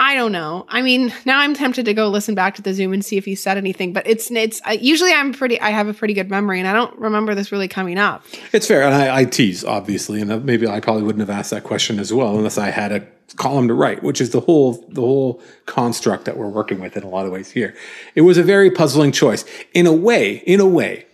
[0.00, 0.64] I don't know.
[0.68, 3.24] I mean, now I'm tempted to go listen back to the Zoom and see if
[3.24, 3.92] he said anything.
[3.92, 5.60] But it's it's uh, usually I'm pretty.
[5.60, 8.24] I have a pretty good memory, and I don't remember this really coming up.
[8.52, 11.64] It's fair, and I, I tease obviously, and maybe I probably wouldn't have asked that
[11.64, 13.06] question as well unless I had a
[13.36, 17.02] column to write, which is the whole the whole construct that we're working with in
[17.02, 17.74] a lot of ways here.
[18.14, 20.44] It was a very puzzling choice in a way.
[20.46, 21.06] In a way,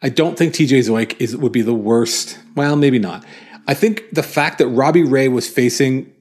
[0.00, 2.38] I don't think TJ Zeuch is would be the worst.
[2.54, 3.24] Well, maybe not.
[3.66, 6.14] I think the fact that Robbie Ray was facing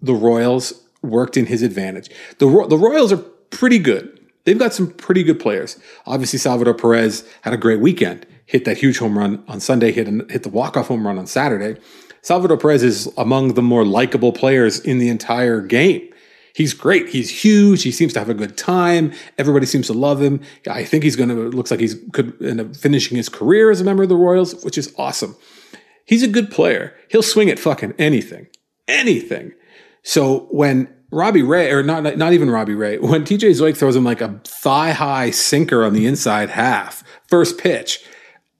[0.00, 2.10] the Royals worked in his advantage.
[2.38, 3.18] The the Royals are
[3.50, 4.18] pretty good.
[4.44, 5.78] They've got some pretty good players.
[6.06, 8.26] Obviously, Salvador Perez had a great weekend.
[8.46, 9.92] Hit that huge home run on Sunday.
[9.92, 11.80] Hit hit the walk off home run on Saturday.
[12.22, 16.08] Salvador Perez is among the more likable players in the entire game.
[16.54, 17.08] He's great.
[17.08, 17.82] He's huge.
[17.82, 19.12] He seems to have a good time.
[19.38, 20.40] Everybody seems to love him.
[20.68, 23.80] I think he's going to looks like he's could end up finishing his career as
[23.80, 25.36] a member of the Royals, which is awesome.
[26.04, 26.94] He's a good player.
[27.08, 28.48] He'll swing at fucking anything,
[28.86, 29.52] anything.
[30.02, 34.04] So when Robbie Ray, or not, not even Robbie Ray, when TJ Zeuch throws him
[34.04, 38.04] like a thigh high sinker on the inside half, first pitch,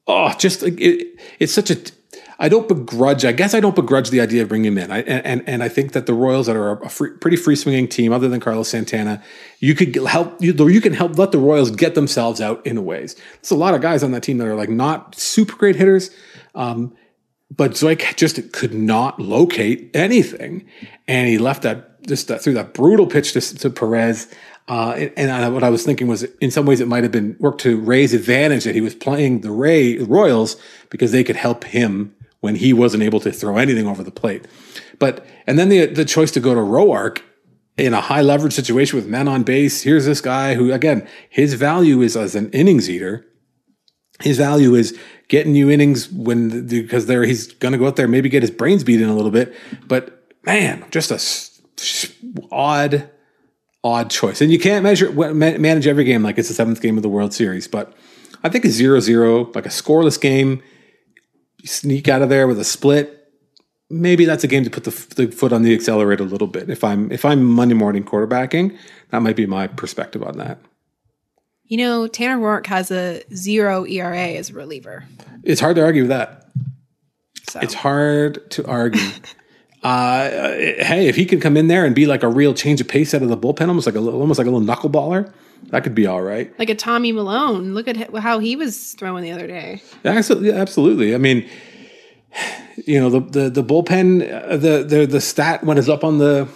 [0.06, 1.76] oh, just it, it's such a.
[2.38, 3.24] I don't begrudge.
[3.24, 4.90] I guess I don't begrudge the idea of bringing him in.
[4.90, 7.86] I, and and I think that the Royals, that are a free, pretty free swinging
[7.86, 9.22] team, other than Carlos Santana,
[9.60, 10.42] you could help.
[10.42, 13.14] You, you can help let the Royals get themselves out in a ways.
[13.40, 16.10] There's a lot of guys on that team that are like not super great hitters.
[16.54, 16.94] Um,
[17.56, 20.66] but Zeuch just could not locate anything,
[21.06, 24.32] and he left that just that, through that brutal pitch to, to Perez.
[24.68, 27.36] Uh, and, I, what I was thinking was, in some ways, it might have been
[27.40, 30.56] worked to Ray's advantage that he was playing the Ray Royals
[30.88, 34.46] because they could help him when he wasn't able to throw anything over the plate.
[34.98, 37.20] But and then the the choice to go to Roark
[37.76, 39.82] in a high leverage situation with men on base.
[39.82, 43.26] Here's this guy who, again, his value is as an innings eater.
[44.22, 48.06] His value is getting you innings when because there he's going to go out there
[48.06, 49.54] maybe get his brains beat in a little bit.
[49.86, 51.18] But man, just a
[52.50, 53.10] odd,
[53.82, 54.40] odd choice.
[54.40, 57.34] And you can't measure manage every game like it's the seventh game of the World
[57.34, 57.68] Series.
[57.68, 57.94] But
[58.44, 60.62] I think a zero zero, like a scoreless game,
[61.64, 63.18] sneak out of there with a split.
[63.90, 66.70] Maybe that's a game to put the, the foot on the accelerator a little bit.
[66.70, 68.76] If I'm if I'm Monday morning quarterbacking,
[69.10, 70.58] that might be my perspective on that.
[71.72, 75.04] You know, Tanner Roark has a zero ERA as a reliever.
[75.42, 76.50] It's hard to argue with that.
[77.48, 77.60] So.
[77.60, 79.00] It's hard to argue.
[79.82, 82.88] uh, hey, if he could come in there and be like a real change of
[82.88, 85.32] pace out of the bullpen, almost like a little, almost like a little knuckleballer,
[85.68, 86.52] that could be all right.
[86.58, 87.72] Like a Tommy Malone.
[87.72, 89.80] Look at how he was throwing the other day.
[90.04, 91.14] Absolutely, absolutely.
[91.14, 91.48] I mean,
[92.84, 96.18] you know, the the the bullpen, uh, the the the stat when it's up on
[96.18, 96.48] the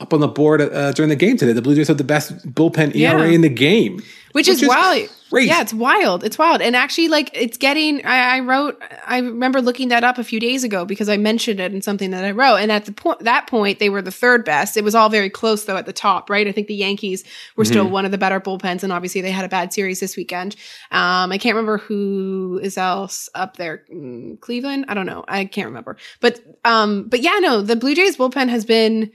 [0.00, 1.52] up on the board uh, during the game today.
[1.52, 3.34] The Blue Jays have the best bullpen ERA yeah.
[3.34, 4.02] in the game,
[4.36, 5.08] which, which is, is wild.
[5.30, 5.48] Crazy.
[5.48, 6.22] Yeah, it's wild.
[6.22, 8.04] It's wild, and actually, like it's getting.
[8.04, 8.80] I, I, wrote.
[9.06, 12.10] I remember looking that up a few days ago because I mentioned it in something
[12.10, 12.56] that I wrote.
[12.56, 14.76] And at the point that point, they were the third best.
[14.76, 16.46] It was all very close though at the top, right?
[16.46, 17.24] I think the Yankees
[17.56, 17.72] were mm-hmm.
[17.72, 20.54] still one of the better bullpens, and obviously they had a bad series this weekend.
[20.90, 23.84] Um, I can't remember who is else up there.
[23.90, 24.84] Mm, Cleveland.
[24.88, 25.24] I don't know.
[25.26, 25.96] I can't remember.
[26.20, 29.10] But um, but yeah, no, the Blue Jays bullpen has been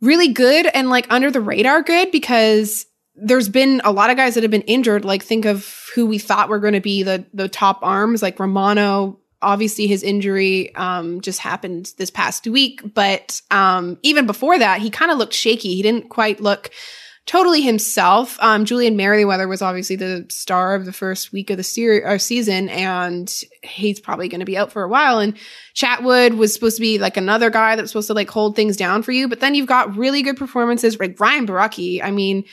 [0.00, 4.34] really good and like under the radar good because there's been a lot of guys
[4.34, 5.04] that have been injured.
[5.04, 8.38] Like think of who we thought were going to be the the top arms, like
[8.38, 9.18] Romano.
[9.40, 14.88] Obviously, his injury um, just happened this past week, but um, even before that, he
[14.88, 15.74] kind of looked shaky.
[15.74, 16.70] He didn't quite look
[17.26, 18.36] totally himself.
[18.40, 22.68] Um, Julian Merryweather was obviously the star of the first week of the or season,
[22.68, 25.18] and he's probably going to be out for a while.
[25.18, 25.36] And
[25.74, 29.02] Chatwood was supposed to be like another guy that's supposed to like hold things down
[29.02, 29.28] for you.
[29.28, 32.02] But then you've got really good performances like Ryan Borucki.
[32.02, 32.44] I mean,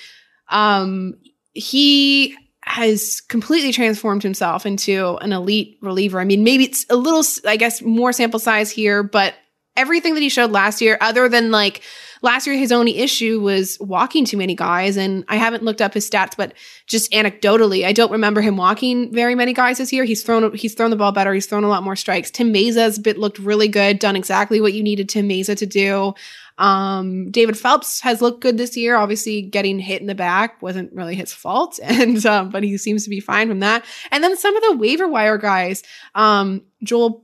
[0.50, 1.16] um,
[1.54, 6.20] he has completely transformed himself into an elite reliever.
[6.20, 9.34] I mean, maybe it's a little, I guess, more sample size here, but
[9.76, 11.82] everything that he showed last year, other than like
[12.22, 14.98] last year, his only issue was walking too many guys.
[14.98, 16.54] And I haven't looked up his stats, but
[16.88, 20.04] just anecdotally, I don't remember him walking very many guys this year.
[20.04, 21.34] He's thrown he's thrown the ball better.
[21.34, 22.32] He's thrown a lot more strikes.
[22.32, 26.14] Tim Mayza's bit looked really good, done exactly what you needed Tim Mayza to do.
[26.58, 28.98] Um, David Phelps has looked good this year.
[28.98, 33.06] Obviously, getting hit in the back wasn't really his fault, and um, but he seems
[33.06, 33.86] to be fine from that.
[34.12, 35.84] And then some of the waiver wire guys,
[36.16, 37.24] um, Joel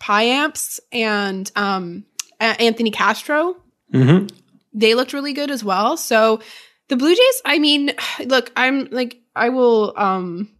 [0.00, 2.04] Payamps and um,
[2.38, 3.56] Anthony Castro,
[3.94, 4.26] mm-hmm.
[4.72, 5.96] they looked really good as well.
[5.96, 6.40] So
[6.88, 7.92] the Blue Jays, I mean,
[8.24, 10.50] look, I'm like, I will, um,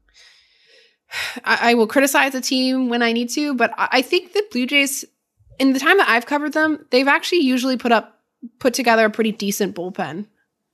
[1.45, 4.45] I, I will criticize the team when I need to, but I, I think the
[4.51, 5.05] Blue Jays,
[5.59, 8.21] in the time that I've covered them, they've actually usually put up,
[8.59, 10.27] put together a pretty decent bullpen.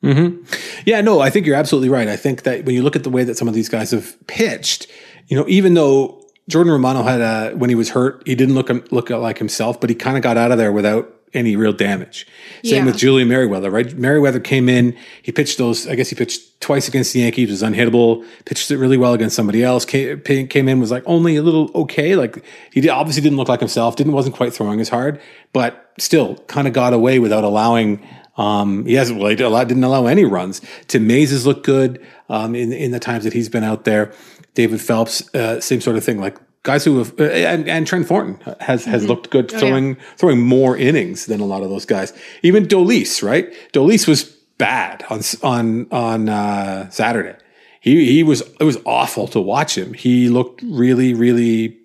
[0.03, 0.45] Mm-hmm.
[0.87, 2.09] Yeah, no, I think you're absolutely right.
[2.09, 4.17] I think that when you look at the way that some of these guys have
[4.27, 4.87] pitched,
[5.27, 8.71] you know, even though Jordan Romano had a when he was hurt, he didn't look
[8.91, 12.26] look like himself, but he kind of got out of there without any real damage.
[12.64, 12.85] Same Yeah.
[12.87, 13.97] with Julian Merryweather, right?
[13.97, 17.62] Merriweather came in, he pitched those, I guess he pitched twice against the Yankees, was
[17.62, 21.43] unhittable, pitched it really well against somebody else, came, came in, was like only a
[21.43, 22.16] little okay.
[22.16, 25.20] Like he did, obviously didn't look like himself, didn't, wasn't quite throwing as hard,
[25.53, 28.01] but still kind of got away without allowing,
[28.37, 30.61] um, he hasn't, well, he didn't allow- didn't allow any runs.
[30.89, 34.12] Tim Mayza has looked good, um, in, in the times that he's been out there.
[34.55, 38.07] David Phelps, uh, same sort of thing, like guys who have, uh, and, and Trent
[38.07, 42.13] Thornton has, has looked good throwing, throwing more innings than a lot of those guys.
[42.43, 43.53] Even Dolis, right?
[43.73, 44.25] Dolis was
[44.59, 47.37] bad on, on, on, uh, Saturday.
[47.81, 49.95] He, he was, it was awful to watch him.
[49.95, 51.81] He looked really, really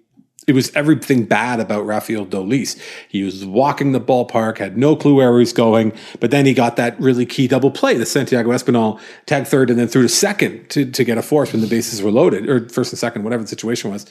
[0.47, 2.79] it was everything bad about Rafael Dolis.
[3.09, 6.53] He was walking the ballpark, had no clue where he was going, but then he
[6.53, 7.95] got that really key double play.
[7.95, 11.51] The Santiago Espinal tagged third and then threw to second to, to get a force
[11.51, 14.05] when the bases were loaded, or first and second, whatever the situation was.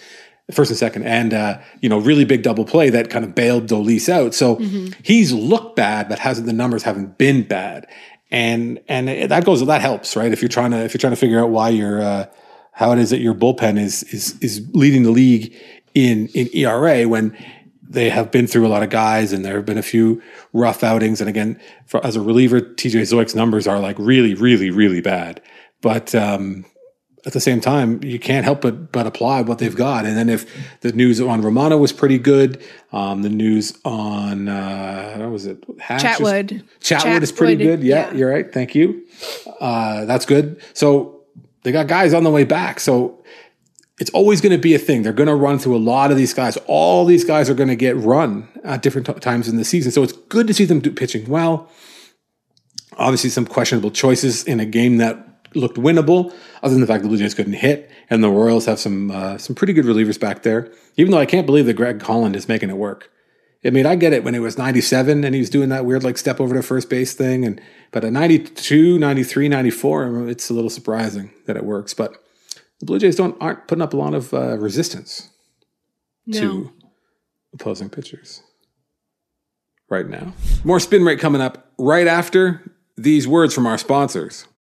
[0.53, 3.66] First and second, and uh, you know, really big double play that kind of bailed
[3.66, 4.34] Dolis out.
[4.34, 4.57] So
[5.03, 7.86] he's looked bad, but hasn't the numbers haven't been bad,
[8.30, 10.30] and and it- that goes that helps, right?
[10.30, 12.26] If you're trying to if you're trying to figure out why you're uh,
[12.72, 15.55] how it is that your bullpen is is is leading the league
[15.95, 17.34] in in ERA when
[17.88, 20.20] they have been through a lot of guys and there have been a few
[20.53, 21.20] rough outings.
[21.20, 25.40] And again, for, as a reliever, TJ Zeuch's numbers are like really, really, really bad.
[25.80, 26.64] But um,
[27.27, 30.05] at the same time, you can't help but but apply what they've got.
[30.05, 30.47] And then if
[30.81, 32.62] the news on Romano was pretty good,
[32.93, 35.64] um, the news on uh, what was it?
[35.79, 36.62] Hatch is- Chatwood.
[36.81, 37.83] Chatwood is pretty Chatwood, good.
[37.83, 38.14] Yeah, yeah.
[38.14, 38.53] you're right.
[38.53, 39.05] Thank you.
[39.61, 40.61] Uh, that's good.
[40.75, 41.22] So
[41.62, 42.79] they got guys on the way back.
[42.81, 43.22] So
[44.01, 45.03] it's always going to be a thing.
[45.03, 46.59] They're going to run through a lot of these guys.
[46.66, 49.93] All these guys are going to get run at different t- times in the season.
[49.93, 51.70] So it's good to see them do pitching well.
[52.99, 57.09] Obviously, some questionable choices in a game that looked winnable, other than the fact the
[57.09, 60.43] Blue Jays couldn't hit, and the Royals have some uh, some pretty good relievers back
[60.43, 60.73] there.
[60.97, 63.11] Even though I can't believe that Greg Holland is making it work.
[63.67, 66.05] I mean, I get it when it was 97 and he was doing that weird
[66.05, 67.47] like step over to first base thing.
[67.47, 67.59] And
[67.93, 71.95] but at 92, 93, 94, it's a little surprising that it works.
[71.95, 72.13] But
[72.81, 75.31] the Blue Jays don't aren't putting up a lot of uh, resistance
[76.27, 76.41] No.
[76.41, 76.73] to
[77.55, 78.43] opposing pitchers
[79.89, 80.35] right now.
[80.63, 84.47] More spin rate coming up right after these words from our sponsors.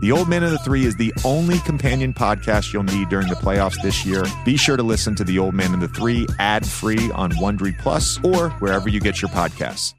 [0.00, 3.34] The Old Man and the Three is the only companion podcast you'll need during the
[3.34, 4.24] playoffs this year.
[4.44, 7.76] Be sure to listen to The Old Man and the Three ad free on Wondery
[7.78, 9.94] Plus or wherever you get your podcasts.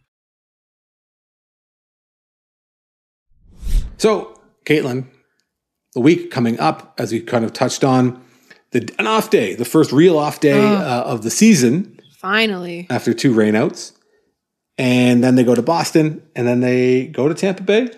[3.98, 5.08] So, Caitlin,
[5.96, 8.24] the week coming up, as we kind of touched on,
[8.70, 12.86] the an off day, the first real off day uh, of the season Finally.
[12.92, 13.94] after two rainouts,
[14.78, 17.90] and then they go to Boston, and then they go to Tampa Bay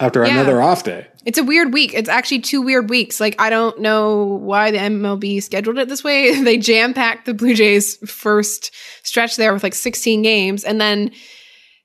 [0.00, 0.32] after Yeah.
[0.32, 1.06] another off day.
[1.24, 1.92] It's a weird week.
[1.94, 3.20] It's actually two weird weeks.
[3.20, 6.40] Like I don't know why the MLB scheduled it this way.
[6.42, 11.10] they jam packed the Blue Jays first stretch there with like 16 games, and then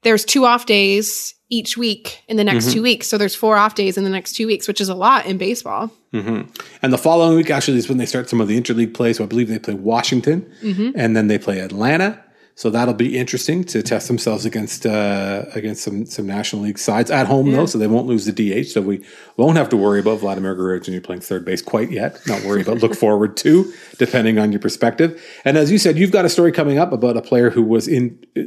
[0.04, 2.74] there's two off days each week in the next mm-hmm.
[2.74, 3.08] two weeks.
[3.08, 5.38] So there's four off days in the next two weeks, which is a lot in
[5.38, 5.92] baseball.
[6.14, 6.50] Mm-hmm.
[6.82, 9.14] And the following week actually is when they start some of the interleague play.
[9.14, 10.92] So I believe they play Washington, mm-hmm.
[10.96, 12.23] and then they play Atlanta.
[12.56, 17.10] So that'll be interesting to test themselves against uh, against some some National League sides
[17.10, 18.68] at home though, so they won't lose the DH.
[18.68, 19.04] So we
[19.38, 21.00] won't have to worry about Vladimir Guerrero Jr.
[21.00, 22.20] playing third base quite yet.
[22.28, 25.20] Not worry about look forward to, depending on your perspective.
[25.44, 27.88] And as you said, you've got a story coming up about a player who was
[27.88, 28.42] in uh,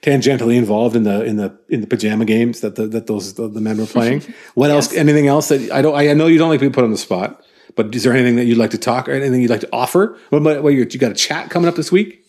[0.00, 3.46] tangentially involved in the in the in the pajama games that the, that those the,
[3.46, 4.22] the men were playing.
[4.54, 4.92] What else?
[4.92, 5.94] Anything else that I don't?
[5.94, 7.44] I know you don't like being put on the spot.
[7.74, 10.18] But is there anything that you'd like to talk or anything you'd like to offer?
[10.28, 12.21] What, what you, you got a chat coming up this week?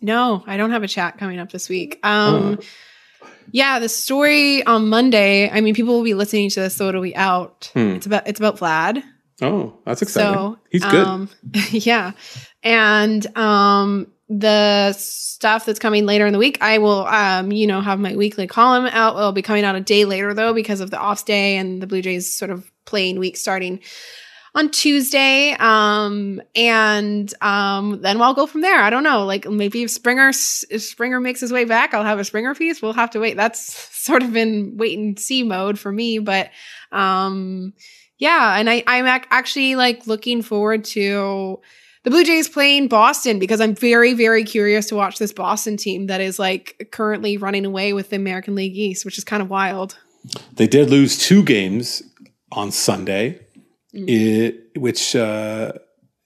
[0.00, 1.98] No, I don't have a chat coming up this week.
[2.04, 2.58] Um,
[3.52, 5.50] yeah, the story on Monday.
[5.50, 7.70] I mean, people will be listening to this, so it'll be out.
[7.74, 9.02] It's about it's about Vlad.
[9.42, 10.34] Oh, that's exciting.
[10.34, 11.06] So He's good.
[11.06, 11.28] Um,
[11.70, 12.12] yeah,
[12.62, 17.80] and um, the stuff that's coming later in the week, I will, um, you know,
[17.80, 19.16] have my weekly column out.
[19.16, 21.86] It'll be coming out a day later though because of the off day and the
[21.86, 23.80] Blue Jays sort of playing week starting
[24.54, 25.52] on Tuesday.
[25.58, 28.80] Um, and um, then I'll go from there.
[28.80, 29.24] I don't know.
[29.24, 32.82] Like maybe if Springer if Springer makes his way back, I'll have a Springer piece.
[32.82, 33.36] We'll have to wait.
[33.36, 33.72] That's
[34.04, 36.18] sort of in wait and see mode for me.
[36.18, 36.50] But
[36.92, 37.72] um,
[38.18, 41.60] yeah, and I I'm ac- actually like looking forward to
[42.02, 46.06] the Blue Jays playing Boston because I'm very very curious to watch this Boston team
[46.06, 49.50] that is like currently running away with the American League East, which is kind of
[49.50, 49.96] wild.
[50.52, 52.02] They did lose two games
[52.52, 53.40] on Sunday,
[53.92, 55.72] it, which uh,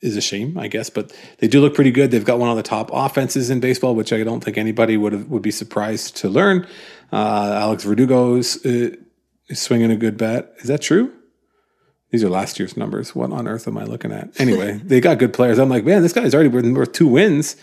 [0.01, 0.91] is a shame, I guess.
[0.91, 2.11] But they do look pretty good.
[2.11, 5.13] They've got one of the top offenses in baseball, which I don't think anybody would
[5.13, 6.67] have, would be surprised to learn.
[7.13, 8.97] Uh, Alex Verdugo is, uh,
[9.49, 10.53] is swinging a good bat.
[10.59, 11.13] Is that true?
[12.11, 13.15] These are last year's numbers.
[13.15, 14.41] What on earth am I looking at?
[14.41, 15.59] Anyway, they got good players.
[15.59, 17.57] I'm like, man, this guy's already worth, worth two wins.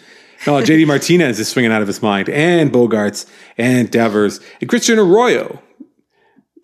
[0.47, 3.27] No, JD Martinez is swinging out of his mind, and Bogaerts,
[3.57, 5.61] and Devers, and Christian Arroyo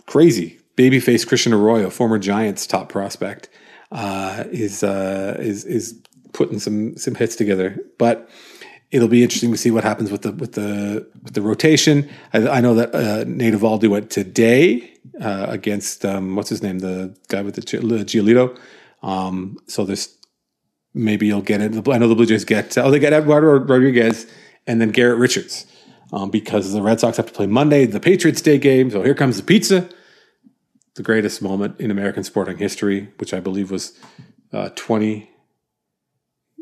[0.08, 3.50] crazy babyface Christian Arroyo, former Giants top prospect,
[3.92, 6.02] uh, is uh, is is
[6.34, 7.80] putting some some hits together.
[7.98, 8.30] But
[8.92, 12.10] it'll be interesting to see what happens with the with the with the rotation.
[12.34, 16.80] I, I know that uh, Nate Eovaldi went today uh, against um, what's his name,
[16.80, 18.58] the guy with the Gi- Giolito.
[19.04, 20.16] Um, so there's
[20.94, 21.88] maybe you'll get it.
[21.88, 24.28] I know the Blue Jays get oh they get Eduardo Rodriguez
[24.66, 25.66] and then Garrett Richards
[26.12, 28.90] um, because the Red Sox have to play Monday, the Patriots Day game.
[28.92, 29.90] So here comes the pizza,
[30.98, 33.98] the greatest moment in American sporting history, which I believe was
[34.52, 35.30] uh, 20.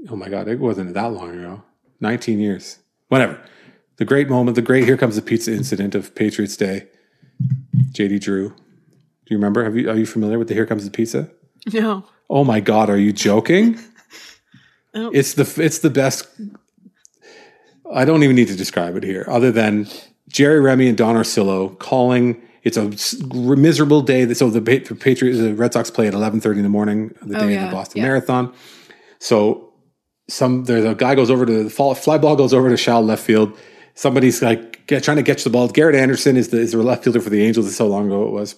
[0.10, 1.64] Oh my God, it wasn't that long ago.
[2.02, 2.80] 19 years.
[3.08, 3.42] Whatever.
[3.96, 6.88] The great moment, the great here comes the pizza incident of Patriots Day.
[7.94, 8.50] JD Drew.
[8.50, 9.64] Do you remember?
[9.64, 11.30] Have you are you familiar with the Here Comes the Pizza?
[11.74, 12.06] No.
[12.30, 13.80] Oh my God, are you joking?
[14.98, 15.12] Oh.
[15.14, 16.26] It's the it's the best.
[17.94, 19.88] I don't even need to describe it here, other than
[20.30, 22.42] Jerry Remy and Don Orsillo calling.
[22.66, 22.90] It's a
[23.56, 24.34] miserable day.
[24.34, 27.38] So the Pa- Patriots, the Red Sox play at eleven thirty in the morning, the
[27.38, 28.08] Oh, day of the Boston yeah.
[28.08, 28.54] Marathon.
[29.20, 29.72] So
[30.28, 33.06] some there's a guy goes over to the fall, fly ball goes over to shallow
[33.06, 33.58] left field.
[33.94, 35.68] Somebody's like get, trying to catch the ball.
[35.70, 37.68] Garrett Anderson is the is the left fielder for the Angels.
[37.68, 38.56] It's so long ago it was.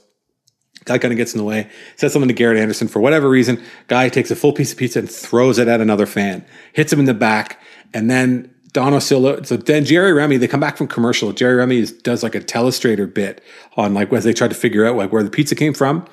[0.86, 3.62] Guy kind of gets in the way, says something to Garrett Anderson for whatever reason.
[3.88, 7.00] Guy takes a full piece of pizza and throws it at another fan, hits him
[7.00, 7.60] in the back,
[7.94, 9.46] and then Don Orsillo.
[9.46, 11.32] So then Jerry Remy, they come back from commercial.
[11.32, 13.44] Jerry Remy is, does like a telestrator bit
[13.76, 16.06] on like as they try to figure out like where the pizza came from.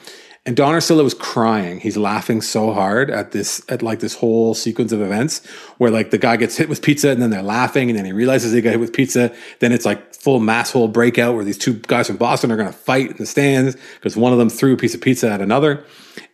[0.46, 1.80] And Don Orsillo was crying.
[1.80, 5.44] He's laughing so hard at this, at like this whole sequence of events
[5.78, 8.12] where like the guy gets hit with pizza and then they're laughing and then he
[8.12, 9.34] realizes they got hit with pizza.
[9.60, 12.68] Then it's like full mass hole breakout where these two guys from Boston are going
[12.68, 15.40] to fight in the stands because one of them threw a piece of pizza at
[15.40, 15.82] another.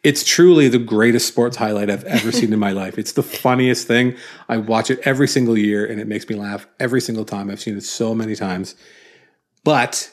[0.03, 2.99] It's truly the greatest sports highlight I've ever seen in my life.
[2.99, 4.17] It's the funniest thing.
[4.49, 7.49] I watch it every single year and it makes me laugh every single time.
[7.49, 8.75] I've seen it so many times.
[9.63, 10.13] But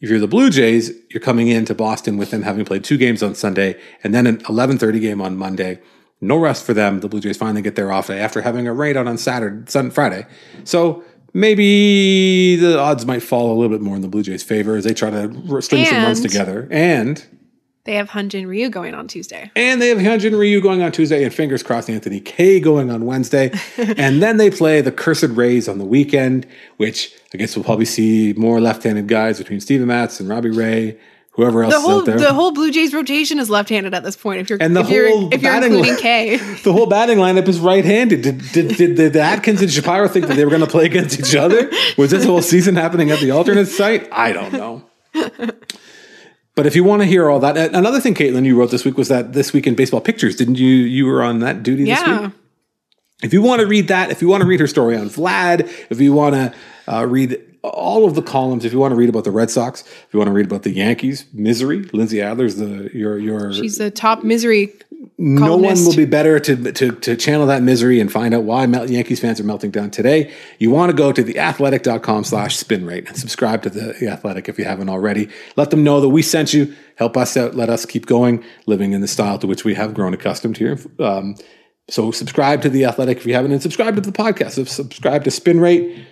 [0.00, 3.22] if you're the Blue Jays, you're coming into Boston with them having played two games
[3.22, 5.80] on Sunday and then an 11:30 game on Monday.
[6.20, 7.00] No rest for them.
[7.00, 9.70] The Blue Jays finally get their off day after having a raid out on Saturday,
[9.70, 10.26] Sunday, Friday.
[10.64, 14.76] So maybe the odds might fall a little bit more in the Blue Jays' favor
[14.76, 16.68] as they try to string some runs together.
[16.70, 17.24] And
[17.88, 19.50] They have Hyun Jin Ryu going on Tuesday.
[19.56, 22.90] and they have Hyun Jin Ryu going on Tuesday, and fingers crossed Anthony Kay going
[22.90, 23.50] on Wednesday.
[23.78, 27.86] and then they play the Cursed Rays on the weekend, which I guess we'll probably
[27.86, 30.98] see more left-handed guys between Steven Matz and Robbie Ray,
[31.30, 32.18] whoever else The is whole out there.
[32.18, 34.40] the whole Blue Jays rotation is left-handed at this point.
[34.42, 37.16] If you're And the if you're whole if you're including line- K, the whole batting
[37.16, 38.20] lineup is right-handed.
[38.20, 40.84] Did did, did, did the Atkins and Shapiro think that they were going to play
[40.84, 41.70] against each other?
[41.96, 44.06] Was this whole season happening at the alternate site?
[44.12, 44.84] I don't know.
[46.58, 48.98] But if you want to hear all that, another thing, Caitlin, you wrote this week
[48.98, 50.66] was that this week in baseball pictures, didn't you?
[50.66, 52.22] You were on that duty this yeah.
[52.22, 52.32] week.
[53.22, 55.70] If you want to read that, if you want to read her story on Vlad,
[55.88, 56.54] if you want to
[56.92, 59.82] uh, read all of the columns, if you want to read about the Red Sox,
[59.82, 63.78] if you want to read about the Yankees, misery, Lindsey Adler's the your your She's
[63.78, 64.72] the top misery.
[65.16, 68.64] No one will be better to, to, to channel that misery and find out why
[68.64, 70.32] Yankees fans are melting down today.
[70.58, 74.48] You want to go to theathletic.com slash spin rate and subscribe to the, the Athletic
[74.48, 75.28] if you haven't already.
[75.56, 76.74] Let them know that we sent you.
[76.96, 77.54] Help us out.
[77.54, 80.78] Let us keep going, living in the style to which we have grown accustomed here.
[80.98, 81.36] Um,
[81.88, 84.52] so subscribe to the Athletic if you haven't, and subscribe to the podcast.
[84.52, 86.06] So subscribe to Spin Rate.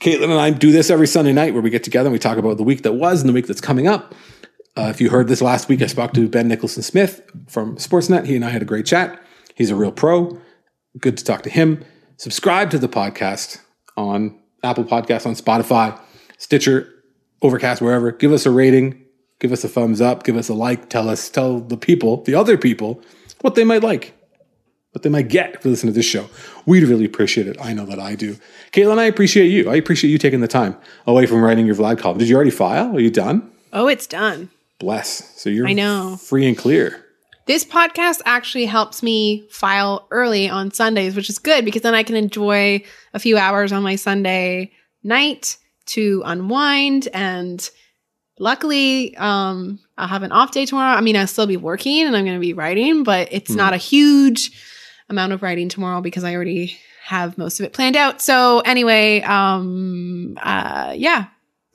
[0.00, 2.38] Caitlin and I do this every Sunday night where we get together and we talk
[2.38, 4.14] about the week that was and the week that's coming up.
[4.76, 8.26] Uh, if you heard this last week, I spoke to Ben Nicholson Smith from Sportsnet.
[8.26, 9.22] He and I had a great chat.
[9.54, 10.38] He's a real pro.
[11.00, 11.82] Good to talk to him.
[12.18, 13.60] Subscribe to the podcast
[13.96, 15.98] on Apple Podcasts, on Spotify,
[16.38, 16.92] Stitcher,
[17.40, 18.12] Overcast, wherever.
[18.12, 19.02] Give us a rating.
[19.38, 20.24] Give us a thumbs up.
[20.24, 20.90] Give us a like.
[20.90, 23.02] Tell us, tell the people, the other people,
[23.40, 24.14] what they might like,
[24.92, 26.28] what they might get if they listen to this show.
[26.64, 27.56] We'd really appreciate it.
[27.60, 28.36] I know that I do.
[28.72, 29.70] Caitlin, I appreciate you.
[29.70, 32.18] I appreciate you taking the time away from writing your vlog column.
[32.18, 32.96] Did you already file?
[32.96, 33.50] Are you done?
[33.72, 34.50] Oh, it's done.
[34.78, 35.40] Bless.
[35.40, 36.16] So you're I know.
[36.16, 37.02] free and clear.
[37.46, 42.02] This podcast actually helps me file early on Sundays, which is good because then I
[42.02, 42.82] can enjoy
[43.14, 44.72] a few hours on my Sunday
[45.04, 45.56] night
[45.86, 47.08] to unwind.
[47.14, 47.68] And
[48.40, 50.96] luckily, um, I'll have an off day tomorrow.
[50.96, 53.72] I mean, I'll still be working and I'm going to be writing, but it's not
[53.72, 54.50] a huge
[55.08, 58.20] amount of writing tomorrow because I already have most of it planned out.
[58.20, 61.26] So anyway, um, uh, yeah,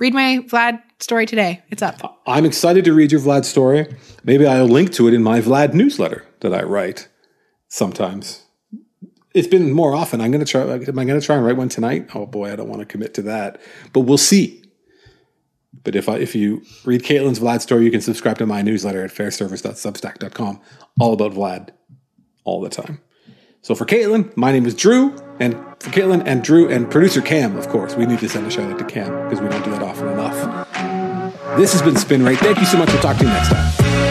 [0.01, 1.61] read my Vlad story today.
[1.69, 2.21] It's up.
[2.25, 3.95] I'm excited to read your Vlad story.
[4.23, 7.07] Maybe I'll link to it in my Vlad newsletter that I write
[7.67, 8.43] sometimes.
[9.35, 10.19] It's been more often.
[10.19, 10.63] I'm to try.
[10.63, 12.09] Am I to try and write one tonight?
[12.15, 13.61] Oh boy, I don't want to commit to that,
[13.93, 14.63] but we'll see.
[15.83, 19.03] But if I, if you read Caitlin's Vlad story, you can subscribe to my newsletter
[19.03, 20.59] at fairservice.substack.com.
[20.99, 21.69] All about Vlad,
[22.43, 22.99] all the time.
[23.61, 27.57] So for Caitlin, my name is Drew, and for Caitlin and Drew and producer Cam,
[27.57, 29.71] of course, we need to send a shout out to Cam because we don't do
[29.71, 30.67] that often enough.
[31.57, 32.39] This has been Spin Rate.
[32.39, 32.89] Thank you so much.
[32.89, 34.10] We'll talk to you next time.